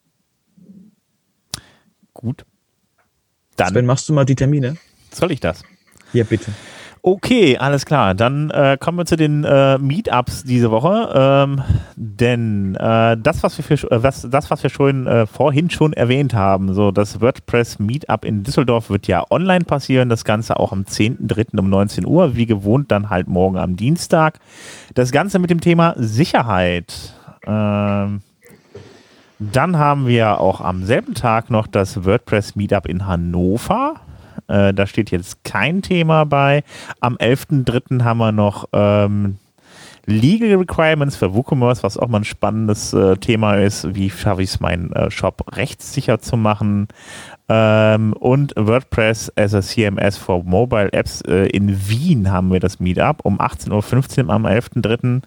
Gut. 2.13 2.45
Dann 3.55 3.69
Sven, 3.69 3.85
machst 3.85 4.07
du 4.09 4.13
mal 4.13 4.25
die 4.25 4.35
Termine? 4.35 4.77
Soll 5.11 5.31
ich 5.31 5.39
das? 5.39 5.63
Ja, 6.11 6.25
bitte. 6.25 6.51
Okay, 7.01 7.57
alles 7.57 7.85
klar. 7.85 8.13
Dann 8.13 8.49
äh, 8.49 8.77
kommen 8.79 8.97
wir 8.97 9.05
zu 9.05 9.15
den 9.15 9.45
äh, 9.45 9.77
Meetups 9.77 10.43
diese 10.43 10.69
Woche. 10.69 11.09
Ähm, 11.15 11.61
denn 11.95 12.75
äh, 12.75 13.15
das, 13.17 13.41
was 13.41 13.57
wir, 13.57 13.63
für, 13.63 13.89
äh, 13.89 14.03
was, 14.03 14.27
das, 14.29 14.51
was 14.51 14.63
wir 14.63 14.69
schon 14.69 15.07
äh, 15.07 15.25
vorhin 15.25 15.69
schon 15.69 15.93
erwähnt 15.93 16.33
haben, 16.33 16.73
so 16.73 16.91
das 16.91 17.21
WordPress 17.21 17.79
Meetup 17.79 18.25
in 18.25 18.43
Düsseldorf 18.43 18.89
wird 18.89 19.07
ja 19.07 19.23
online 19.29 19.63
passieren. 19.63 20.09
Das 20.09 20.25
Ganze 20.25 20.59
auch 20.59 20.73
am 20.73 20.81
10.3. 20.81 21.57
um 21.57 21.69
19 21.69 22.05
Uhr. 22.05 22.35
Wie 22.35 22.45
gewohnt 22.45 22.91
dann 22.91 23.09
halt 23.09 23.27
morgen 23.27 23.57
am 23.57 23.77
Dienstag. 23.77 24.39
Das 24.93 25.11
Ganze 25.11 25.39
mit 25.39 25.49
dem 25.49 25.61
Thema 25.61 25.93
Sicherheit. 25.97 27.13
Ähm, 27.47 28.21
dann 29.39 29.77
haben 29.77 30.05
wir 30.05 30.41
auch 30.41 30.59
am 30.59 30.83
selben 30.83 31.13
Tag 31.13 31.49
noch 31.49 31.65
das 31.65 32.03
WordPress 32.03 32.57
Meetup 32.57 32.85
in 32.87 33.07
Hannover. 33.07 33.95
Äh, 34.49 34.73
da 34.73 34.87
steht 34.87 35.11
jetzt 35.11 35.43
kein 35.43 35.81
Thema 35.81 36.25
bei. 36.25 36.63
Am 36.99 37.15
11.3. 37.15 38.03
haben 38.03 38.17
wir 38.17 38.31
noch 38.31 38.67
ähm, 38.73 39.37
Legal 40.05 40.55
Requirements 40.55 41.15
für 41.15 41.33
WooCommerce, 41.33 41.83
was 41.83 41.97
auch 41.97 42.07
mal 42.07 42.19
ein 42.19 42.23
spannendes 42.23 42.93
äh, 42.93 43.15
Thema 43.17 43.55
ist. 43.55 43.93
Wie 43.93 44.09
schaffe 44.09 44.41
ich 44.41 44.49
es, 44.49 44.59
meinen 44.59 44.91
äh, 44.93 45.11
Shop 45.11 45.43
rechtssicher 45.55 46.19
zu 46.19 46.35
machen? 46.35 46.87
Ähm, 47.47 48.13
und 48.13 48.53
WordPress 48.55 49.31
as 49.35 49.53
a 49.53 49.61
CMS 49.61 50.17
for 50.17 50.43
Mobile 50.43 50.91
Apps 50.93 51.21
äh, 51.21 51.47
in 51.47 51.87
Wien 51.87 52.31
haben 52.31 52.51
wir 52.51 52.59
das 52.59 52.79
Meetup 52.79 53.23
um 53.23 53.39
18.15 53.39 54.25
Uhr 54.25 54.33
am 54.33 54.45
11.3. 54.45 55.21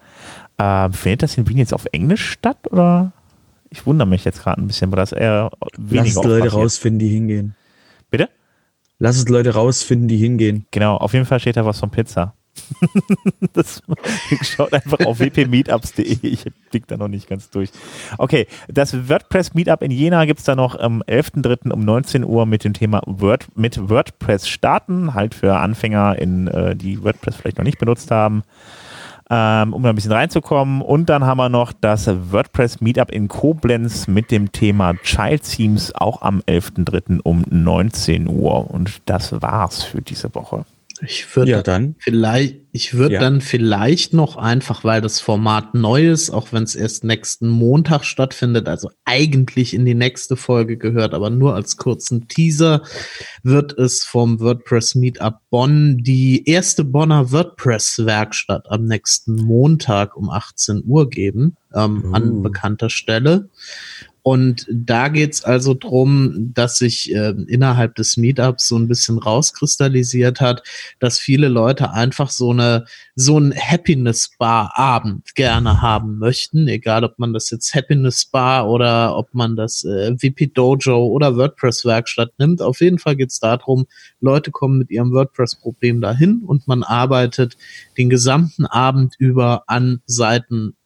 Ähm, 0.59 0.93
findet 0.93 1.23
das 1.23 1.37
in 1.37 1.47
Wien 1.47 1.57
jetzt 1.57 1.73
auf 1.73 1.85
Englisch 1.91 2.29
statt 2.29 2.57
oder? 2.71 3.11
Ich 3.69 3.87
wundere 3.87 4.07
mich 4.07 4.23
jetzt 4.23 4.43
gerade 4.43 4.61
ein 4.61 4.67
bisschen, 4.67 4.91
weil 4.91 4.97
das 4.97 5.13
eher 5.13 5.49
weniger 5.77 6.03
Lass 6.03 6.15
es 6.15 6.23
Leute 6.23 6.51
rausfinden, 6.51 6.99
die 6.99 7.07
hingehen. 7.07 7.55
Bitte? 8.11 8.29
Lass 9.03 9.17
es 9.17 9.27
Leute 9.27 9.53
rausfinden, 9.53 10.07
die 10.07 10.15
hingehen. 10.15 10.65
Genau, 10.71 10.95
auf 10.95 11.11
jeden 11.11 11.25
Fall 11.25 11.37
steht 11.41 11.57
da 11.57 11.65
was 11.65 11.77
von 11.77 11.89
Pizza. 11.89 12.35
das 13.53 13.83
schaut 14.43 14.71
einfach 14.71 15.05
auf 15.05 15.19
wpmeetups.de. 15.19 16.19
Ich 16.21 16.45
blick 16.71 16.87
da 16.87 16.95
noch 16.95 17.09
nicht 17.09 17.27
ganz 17.27 17.49
durch. 17.49 17.71
Okay, 18.17 18.47
das 18.69 19.09
WordPress 19.09 19.55
Meetup 19.55 19.81
in 19.81 19.91
Jena 19.91 20.23
gibt 20.23 20.39
es 20.39 20.45
da 20.45 20.55
noch 20.55 20.79
am 20.79 21.01
11.03. 21.01 21.73
um 21.73 21.83
19 21.83 22.23
Uhr 22.23 22.45
mit 22.45 22.63
dem 22.63 22.71
Thema 22.71 23.01
Word, 23.05 23.47
mit 23.55 23.89
WordPress 23.89 24.47
starten, 24.47 25.13
halt 25.13 25.35
für 25.35 25.57
Anfänger, 25.57 26.17
in, 26.17 26.47
äh, 26.47 26.73
die 26.73 27.03
WordPress 27.03 27.35
vielleicht 27.35 27.57
noch 27.57 27.65
nicht 27.65 27.79
benutzt 27.79 28.09
haben 28.09 28.43
ähm, 29.29 29.73
um 29.73 29.85
ein 29.85 29.95
bisschen 29.95 30.11
reinzukommen. 30.11 30.81
Und 30.81 31.09
dann 31.09 31.25
haben 31.25 31.37
wir 31.37 31.49
noch 31.49 31.73
das 31.73 32.07
WordPress 32.07 32.81
Meetup 32.81 33.11
in 33.11 33.27
Koblenz 33.27 34.07
mit 34.07 34.31
dem 34.31 34.51
Thema 34.51 34.93
Child 35.03 35.43
Themes 35.43 35.95
auch 35.95 36.21
am 36.21 36.39
11.03. 36.41 37.19
um 37.23 37.43
19 37.49 38.27
Uhr. 38.27 38.69
Und 38.69 39.01
das 39.05 39.41
war's 39.41 39.83
für 39.83 40.01
diese 40.01 40.33
Woche. 40.35 40.65
Ich 41.05 41.35
würde 41.35 41.51
Ja, 41.51 41.61
dann. 41.61 41.95
vielleicht, 41.99 42.61
ich 42.71 42.93
würde 42.93 43.15
Ja. 43.15 43.19
dann 43.19 43.41
vielleicht 43.41 44.13
noch 44.13 44.37
einfach, 44.37 44.83
weil 44.83 45.01
das 45.01 45.19
Format 45.19 45.73
neu 45.75 46.09
ist, 46.09 46.29
auch 46.29 46.53
wenn 46.53 46.63
es 46.63 46.75
erst 46.75 47.03
nächsten 47.03 47.49
Montag 47.49 48.03
stattfindet, 48.05 48.67
also 48.67 48.89
eigentlich 49.05 49.73
in 49.73 49.85
die 49.85 49.95
nächste 49.95 50.35
Folge 50.35 50.77
gehört, 50.77 51.13
aber 51.13 51.29
nur 51.29 51.55
als 51.55 51.77
kurzen 51.77 52.27
Teaser, 52.27 52.81
wird 53.43 53.77
es 53.77 54.05
vom 54.05 54.39
WordPress 54.39 54.95
Meetup 54.95 55.35
Bonn 55.49 55.97
die 55.97 56.47
erste 56.47 56.83
Bonner 56.83 57.31
WordPress 57.31 58.05
Werkstatt 58.05 58.69
am 58.69 58.85
nächsten 58.85 59.35
Montag 59.35 60.15
um 60.15 60.29
18 60.29 60.83
Uhr 60.85 61.09
geben, 61.09 61.57
ähm, 61.75 62.13
an 62.13 62.29
Uh. 62.29 62.41
bekannter 62.43 62.89
Stelle. 62.89 63.49
Und 64.23 64.65
da 64.71 65.09
geht's 65.09 65.43
also 65.43 65.73
drum, 65.73 66.51
dass 66.53 66.77
sich 66.77 67.13
äh, 67.13 67.33
innerhalb 67.47 67.95
des 67.95 68.15
Meetups 68.15 68.69
so 68.69 68.77
ein 68.77 68.87
bisschen 68.87 69.17
rauskristallisiert 69.17 70.39
hat, 70.39 70.63
dass 70.99 71.19
viele 71.19 71.49
Leute 71.49 71.91
einfach 71.91 72.29
so 72.29 72.51
eine 72.51 72.85
so 73.15 73.37
ein 73.37 73.53
Happiness 73.53 74.31
Bar 74.39 74.71
Abend 74.75 75.35
gerne 75.35 75.81
haben 75.81 76.19
möchten, 76.19 76.69
egal 76.69 77.03
ob 77.03 77.19
man 77.19 77.33
das 77.33 77.49
jetzt 77.49 77.75
Happiness 77.75 78.23
Bar 78.23 78.69
oder 78.69 79.17
ob 79.17 79.33
man 79.33 79.57
das 79.57 79.83
äh, 79.83 80.15
VP 80.17 80.51
Dojo 80.53 81.05
oder 81.05 81.35
WordPress 81.35 81.83
Werkstatt 81.83 82.31
nimmt. 82.39 82.61
Auf 82.61 82.79
jeden 82.79 82.99
Fall 82.99 83.17
geht's 83.17 83.41
darum, 83.41 83.87
Leute 84.21 84.51
kommen 84.51 84.77
mit 84.77 84.89
ihrem 84.89 85.11
WordPress 85.11 85.55
Problem 85.55 85.99
dahin 85.99 86.43
und 86.45 86.65
man 86.65 86.83
arbeitet 86.83 87.57
den 87.97 88.09
gesamten 88.09 88.65
Abend 88.65 89.15
über 89.19 89.63
an 89.67 90.01
Seiten 90.05 90.77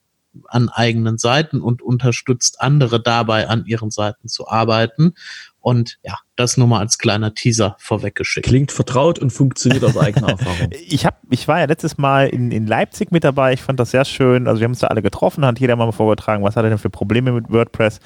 an 0.47 0.69
eigenen 0.69 1.17
Seiten 1.17 1.62
und 1.62 1.82
unterstützt 1.82 2.62
andere 2.62 3.02
dabei, 3.02 3.47
an 3.47 3.65
ihren 3.65 3.91
Seiten 3.91 4.28
zu 4.28 4.47
arbeiten. 4.47 5.13
Und 5.60 5.97
ja, 6.02 6.17
das 6.38 6.56
nur 6.56 6.67
mal 6.67 6.80
als 6.80 6.97
kleiner 6.97 7.34
Teaser 7.34 7.76
vorweggeschickt. 7.80 8.47
Klingt 8.47 8.71
vertraut 8.71 9.19
und 9.19 9.32
funktioniert 9.32 9.84
aus 9.84 9.97
eigener 9.97 10.30
Erfahrung. 10.39 10.69
Ich, 10.71 11.06
hab, 11.06 11.19
ich 11.30 11.47
war 11.50 11.60
ja 11.60 11.65
letztes 11.65 11.97
Mal 11.97 12.30
in, 12.30 12.52
in 12.52 12.65
Leipzig 12.65 13.12
mit 13.12 13.26
dabei. 13.26 13.52
Ich 13.52 13.62
fand 13.62 13.80
das 13.80 13.91
sehr 13.91 14.06
schön. 14.06 14.47
Also 14.47 14.62
wir 14.62 14.65
haben 14.65 14.71
uns 14.71 14.80
da 14.80 14.88
alle 14.88 15.02
getroffen, 15.02 15.45
hat 15.45 15.60
jeder 15.60 15.76
mal 15.76 15.91
vorgetragen, 15.91 16.43
was 16.43 16.56
hat 16.56 16.63
er 16.63 16.69
denn 16.69 16.78
für 16.78 16.89
Probleme 16.89 17.34
mit 17.34 17.52
WordPress. 17.52 18.00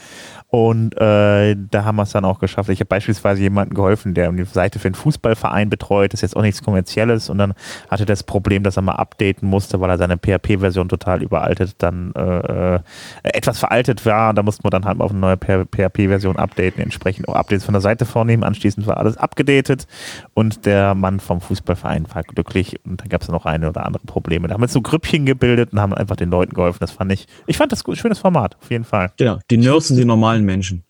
Und 0.51 0.97
äh, 0.99 1.55
da 1.55 1.85
haben 1.85 1.95
wir 1.95 2.03
es 2.03 2.11
dann 2.11 2.25
auch 2.25 2.39
geschafft. 2.39 2.69
Ich 2.69 2.81
habe 2.81 2.89
beispielsweise 2.89 3.41
jemandem 3.41 3.73
geholfen, 3.73 4.13
der 4.13 4.29
die 4.33 4.43
Seite 4.43 4.79
für 4.79 4.89
einen 4.89 4.95
Fußballverein 4.95 5.69
betreut. 5.69 6.11
Das 6.11 6.17
ist 6.17 6.23
jetzt 6.23 6.35
auch 6.35 6.41
nichts 6.41 6.61
Kommerzielles. 6.61 7.29
Und 7.29 7.37
dann 7.37 7.53
hatte 7.89 8.05
das 8.05 8.23
Problem, 8.23 8.61
dass 8.61 8.75
er 8.75 8.81
mal 8.81 8.95
updaten 8.95 9.47
musste, 9.47 9.79
weil 9.79 9.89
er 9.89 9.97
seine 9.97 10.17
PHP-Version 10.17 10.89
total 10.89 11.23
überaltet, 11.23 11.75
dann 11.77 12.13
äh, 12.15 12.79
etwas 13.23 13.59
veraltet 13.59 14.05
war. 14.05 14.33
Da 14.33 14.43
mussten 14.43 14.65
wir 14.65 14.69
dann 14.71 14.83
halt 14.83 14.97
mal 14.97 15.05
auf 15.05 15.11
eine 15.11 15.21
neue 15.21 15.37
PHP-Version 15.37 16.35
updaten, 16.35 16.83
entsprechend 16.83 17.29
auch 17.29 17.35
Updates 17.35 17.63
von 17.63 17.73
der 17.73 17.81
Seite 17.81 18.05
vornehmen. 18.05 18.43
Anschließend 18.43 18.85
war 18.87 18.97
alles 18.97 19.15
abgedatet 19.15 19.87
und 20.33 20.65
der 20.65 20.95
Mann 20.95 21.21
vom 21.21 21.39
Fußballverein 21.39 22.07
war 22.13 22.23
glücklich 22.23 22.77
und 22.85 22.99
dann 22.99 23.07
gab 23.07 23.21
es 23.21 23.29
noch 23.29 23.45
eine 23.45 23.69
oder 23.69 23.85
andere 23.85 24.05
Probleme. 24.05 24.49
Da 24.49 24.55
haben 24.55 24.61
wir 24.61 24.67
so 24.67 24.81
Grüppchen 24.81 25.25
gebildet 25.25 25.71
und 25.71 25.79
haben 25.79 25.93
einfach 25.93 26.17
den 26.17 26.29
Leuten 26.29 26.53
geholfen. 26.53 26.79
Das 26.81 26.91
fand 26.91 27.13
ich, 27.13 27.25
ich 27.47 27.55
fand 27.55 27.71
das 27.71 27.85
gut, 27.85 27.97
schönes 27.97 28.19
Format, 28.19 28.57
auf 28.61 28.69
jeden 28.69 28.83
Fall. 28.83 29.11
Genau, 29.17 29.39
die 29.49 29.55
Nerds 29.55 29.87
sind 29.87 29.97
die 29.97 30.03
normalen 30.03 30.40
Menschen. 30.45 30.83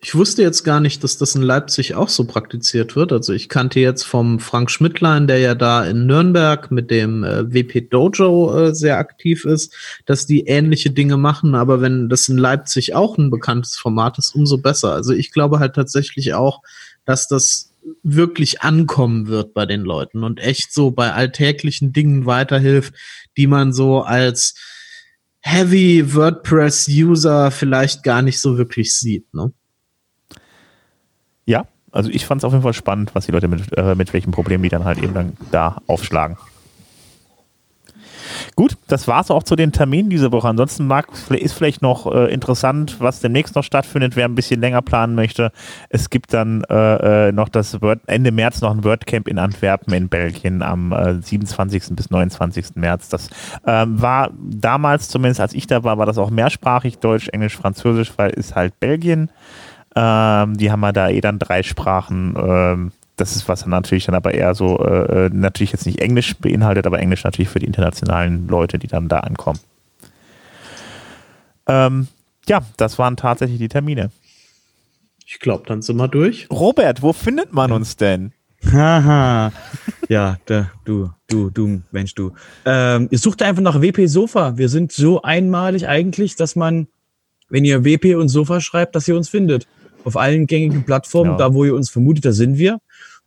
Ich 0.00 0.14
wusste 0.14 0.42
jetzt 0.42 0.62
gar 0.62 0.78
nicht, 0.78 1.02
dass 1.02 1.18
das 1.18 1.34
in 1.34 1.42
Leipzig 1.42 1.96
auch 1.96 2.08
so 2.08 2.24
praktiziert 2.24 2.94
wird. 2.94 3.10
Also 3.10 3.32
ich 3.32 3.48
kannte 3.48 3.80
jetzt 3.80 4.04
vom 4.04 4.38
Frank 4.38 4.70
Schmidtlein, 4.70 5.26
der 5.26 5.38
ja 5.38 5.56
da 5.56 5.84
in 5.84 6.06
Nürnberg 6.06 6.70
mit 6.70 6.92
dem 6.92 7.24
äh, 7.24 7.52
WP 7.52 7.90
Dojo 7.90 8.56
äh, 8.56 8.74
sehr 8.76 8.98
aktiv 8.98 9.44
ist, 9.44 9.74
dass 10.06 10.24
die 10.24 10.46
ähnliche 10.46 10.90
Dinge 10.90 11.16
machen. 11.16 11.56
Aber 11.56 11.80
wenn 11.80 12.08
das 12.08 12.28
in 12.28 12.38
Leipzig 12.38 12.94
auch 12.94 13.18
ein 13.18 13.30
bekanntes 13.30 13.76
Format 13.76 14.18
ist, 14.18 14.36
umso 14.36 14.58
besser. 14.58 14.92
Also 14.92 15.12
ich 15.12 15.32
glaube 15.32 15.58
halt 15.58 15.74
tatsächlich 15.74 16.32
auch, 16.32 16.62
dass 17.04 17.26
das 17.26 17.72
wirklich 18.04 18.62
ankommen 18.62 19.26
wird 19.26 19.52
bei 19.52 19.66
den 19.66 19.80
Leuten 19.80 20.22
und 20.22 20.38
echt 20.38 20.72
so 20.72 20.92
bei 20.92 21.12
alltäglichen 21.12 21.92
Dingen 21.92 22.24
weiterhilft, 22.24 22.94
die 23.36 23.48
man 23.48 23.72
so 23.72 24.02
als 24.02 24.54
Heavy 25.48 26.14
WordPress-User 26.14 27.50
vielleicht 27.50 28.02
gar 28.02 28.20
nicht 28.20 28.38
so 28.38 28.58
wirklich 28.58 28.94
sieht. 28.94 29.32
Ne? 29.32 29.50
Ja, 31.46 31.66
also 31.90 32.10
ich 32.10 32.26
fand 32.26 32.42
es 32.42 32.44
auf 32.44 32.52
jeden 32.52 32.62
Fall 32.62 32.74
spannend, 32.74 33.14
was 33.14 33.24
die 33.24 33.32
Leute 33.32 33.48
mit, 33.48 33.62
äh, 33.76 33.94
mit 33.94 34.12
welchen 34.12 34.30
Problemen 34.30 34.62
die 34.62 34.68
dann 34.68 34.84
halt 34.84 34.98
eben 34.98 35.14
dann 35.14 35.38
da 35.50 35.80
aufschlagen. 35.86 36.36
Gut, 38.58 38.76
das 38.88 39.06
war 39.06 39.20
es 39.20 39.30
auch 39.30 39.44
zu 39.44 39.54
den 39.54 39.70
Terminen 39.70 40.10
diese 40.10 40.32
Woche. 40.32 40.48
Ansonsten 40.48 40.88
mag, 40.88 41.06
ist 41.30 41.52
vielleicht 41.52 41.80
noch 41.80 42.12
äh, 42.12 42.34
interessant, 42.34 42.96
was 42.98 43.20
demnächst 43.20 43.54
noch 43.54 43.62
stattfindet, 43.62 44.16
wer 44.16 44.24
ein 44.24 44.34
bisschen 44.34 44.60
länger 44.60 44.82
planen 44.82 45.14
möchte. 45.14 45.52
Es 45.90 46.10
gibt 46.10 46.34
dann 46.34 46.64
äh, 46.68 47.28
äh, 47.28 47.30
noch 47.32 47.50
das 47.50 47.80
Word, 47.80 48.00
Ende 48.08 48.32
März 48.32 48.60
noch 48.60 48.72
ein 48.72 48.82
WordCamp 48.82 49.28
in 49.28 49.38
Antwerpen 49.38 49.94
in 49.94 50.08
Belgien 50.08 50.62
am 50.62 50.90
äh, 50.90 51.22
27. 51.22 51.94
bis 51.94 52.10
29. 52.10 52.74
März. 52.74 53.08
Das 53.08 53.30
ähm, 53.64 54.02
war 54.02 54.30
damals, 54.36 55.08
zumindest 55.08 55.40
als 55.40 55.52
ich 55.52 55.68
da 55.68 55.84
war, 55.84 55.96
war 55.98 56.06
das 56.06 56.18
auch 56.18 56.30
mehrsprachig, 56.30 56.98
Deutsch, 56.98 57.28
Englisch, 57.28 57.56
Französisch, 57.56 58.12
weil 58.16 58.30
ist 58.30 58.56
halt 58.56 58.80
Belgien. 58.80 59.30
Ähm, 59.94 60.56
die 60.56 60.72
haben 60.72 60.82
ja 60.82 60.90
da 60.90 61.10
eh 61.10 61.20
dann 61.20 61.38
drei 61.38 61.62
Sprachen. 61.62 62.34
Ähm, 62.36 62.92
das 63.18 63.36
ist 63.36 63.48
was 63.48 63.60
dann 63.60 63.70
natürlich 63.70 64.06
dann 64.06 64.14
aber 64.14 64.32
eher 64.32 64.54
so, 64.54 64.78
äh, 64.78 65.28
natürlich 65.32 65.72
jetzt 65.72 65.86
nicht 65.86 66.00
Englisch 66.00 66.36
beinhaltet, 66.36 66.86
aber 66.86 66.98
Englisch 66.98 67.24
natürlich 67.24 67.48
für 67.50 67.58
die 67.58 67.66
internationalen 67.66 68.48
Leute, 68.48 68.78
die 68.78 68.86
dann 68.86 69.08
da 69.08 69.20
ankommen. 69.20 69.60
Ähm, 71.66 72.08
ja, 72.48 72.62
das 72.76 72.98
waren 72.98 73.16
tatsächlich 73.16 73.58
die 73.58 73.68
Termine. 73.68 74.10
Ich 75.26 75.38
glaube, 75.40 75.64
dann 75.66 75.82
sind 75.82 75.96
wir 75.96 76.08
durch. 76.08 76.48
Robert, 76.50 77.02
wo 77.02 77.12
findet 77.12 77.52
man 77.52 77.70
uns 77.72 77.96
denn? 77.96 78.32
Haha. 78.72 79.52
ja, 80.08 80.38
da, 80.46 80.70
du, 80.84 81.10
du, 81.28 81.50
du, 81.50 81.82
Mensch, 81.92 82.14
du. 82.14 82.32
Ähm, 82.64 83.08
ihr 83.10 83.18
sucht 83.18 83.42
einfach 83.42 83.62
nach 83.62 83.82
WP 83.82 84.06
Sofa. 84.06 84.56
Wir 84.56 84.68
sind 84.70 84.92
so 84.92 85.20
einmalig 85.22 85.86
eigentlich, 85.86 86.36
dass 86.36 86.56
man, 86.56 86.88
wenn 87.50 87.64
ihr 87.64 87.84
WP 87.84 88.14
und 88.16 88.28
Sofa 88.28 88.60
schreibt, 88.60 88.96
dass 88.96 89.06
ihr 89.06 89.16
uns 89.16 89.28
findet. 89.28 89.66
Auf 90.04 90.16
allen 90.16 90.46
gängigen 90.46 90.84
Plattformen, 90.84 91.32
Ja. 91.32 91.36
da 91.36 91.52
wo 91.54 91.64
ihr 91.64 91.74
uns 91.74 91.90
vermutet, 91.90 92.24
da 92.24 92.32
sind 92.32 92.56
wir. 92.56 92.78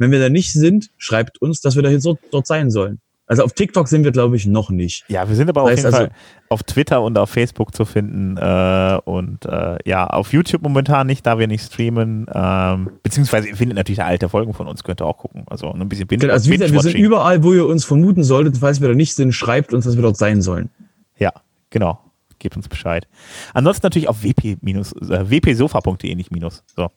Wenn 0.01 0.09
wir 0.09 0.19
da 0.19 0.29
nicht 0.29 0.51
sind, 0.51 0.89
schreibt 0.97 1.39
uns, 1.41 1.61
dass 1.61 1.75
wir 1.75 1.83
da 1.83 1.89
jetzt 1.89 2.07
dort, 2.31 2.47
sein 2.47 2.71
sollen. 2.71 2.99
Also 3.27 3.43
auf 3.43 3.53
TikTok 3.53 3.87
sind 3.87 4.03
wir, 4.03 4.11
glaube 4.11 4.35
ich, 4.35 4.47
noch 4.47 4.71
nicht. 4.71 5.05
Ja, 5.07 5.29
wir 5.29 5.35
sind 5.35 5.47
aber 5.47 5.61
auf 5.61 5.69
jeden 5.69 5.85
also- 5.85 5.95
Fall 5.95 6.09
auf 6.49 6.63
Twitter 6.63 7.03
und 7.03 7.17
auf 7.19 7.29
Facebook 7.29 7.73
zu 7.75 7.85
finden 7.85 8.35
äh, 8.35 8.99
und 9.05 9.45
äh, 9.45 9.77
ja, 9.85 10.07
auf 10.07 10.33
YouTube 10.33 10.63
momentan 10.63 11.05
nicht, 11.05 11.25
da 11.25 11.37
wir 11.37 11.47
nicht 11.47 11.63
streamen. 11.63 12.25
Ähm, 12.33 12.89
beziehungsweise 13.03 13.47
ihr 13.47 13.55
findet 13.55 13.77
natürlich 13.77 14.01
alte 14.01 14.27
Folgen 14.27 14.53
von 14.53 14.67
uns, 14.67 14.83
könnt 14.83 15.01
ihr 15.01 15.05
auch 15.05 15.19
gucken. 15.19 15.45
Also 15.47 15.71
ein 15.71 15.87
bisschen 15.87 16.07
Binge 16.07 16.29
Also 16.31 16.49
wie 16.49 16.57
gesagt, 16.57 16.73
wir 16.73 16.81
sind 16.81 16.95
überall, 16.95 17.43
wo 17.43 17.53
ihr 17.53 17.67
uns 17.67 17.85
vermuten 17.85 18.23
solltet. 18.23 18.57
Falls 18.57 18.81
wir 18.81 18.89
da 18.89 18.95
nicht 18.95 19.13
sind, 19.13 19.33
schreibt 19.33 19.71
uns, 19.71 19.85
dass 19.85 19.95
wir 19.95 20.01
dort 20.01 20.17
sein 20.17 20.41
sollen. 20.41 20.71
Ja, 21.17 21.31
genau. 21.69 21.99
Gebt 22.39 22.57
uns 22.57 22.67
Bescheid. 22.67 23.07
Ansonsten 23.53 23.85
natürlich 23.85 24.09
auf 24.09 24.23
wp 24.23 24.43
äh, 24.43 25.29
wpsofa.de, 25.29 26.15
nicht 26.15 26.31
minus. 26.31 26.63
So. 26.75 26.89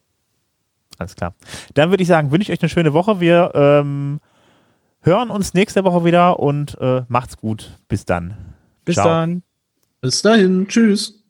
Alles 0.97 1.15
klar. 1.15 1.35
Dann 1.73 1.89
würde 1.89 2.03
ich 2.03 2.07
sagen, 2.07 2.31
wünsche 2.31 2.51
ich 2.51 2.57
euch 2.57 2.63
eine 2.63 2.69
schöne 2.69 2.93
Woche. 2.93 3.19
Wir 3.19 3.51
ähm, 3.53 4.19
hören 5.01 5.29
uns 5.29 5.53
nächste 5.53 5.83
Woche 5.83 6.05
wieder 6.05 6.39
und 6.39 6.77
äh, 6.79 7.03
macht's 7.07 7.37
gut. 7.37 7.77
Bis 7.87 8.05
dann. 8.05 8.35
Bis 8.85 8.95
Ciao. 8.95 9.07
dann. 9.07 9.43
Bis 10.01 10.21
dahin. 10.21 10.67
Tschüss. 10.67 11.24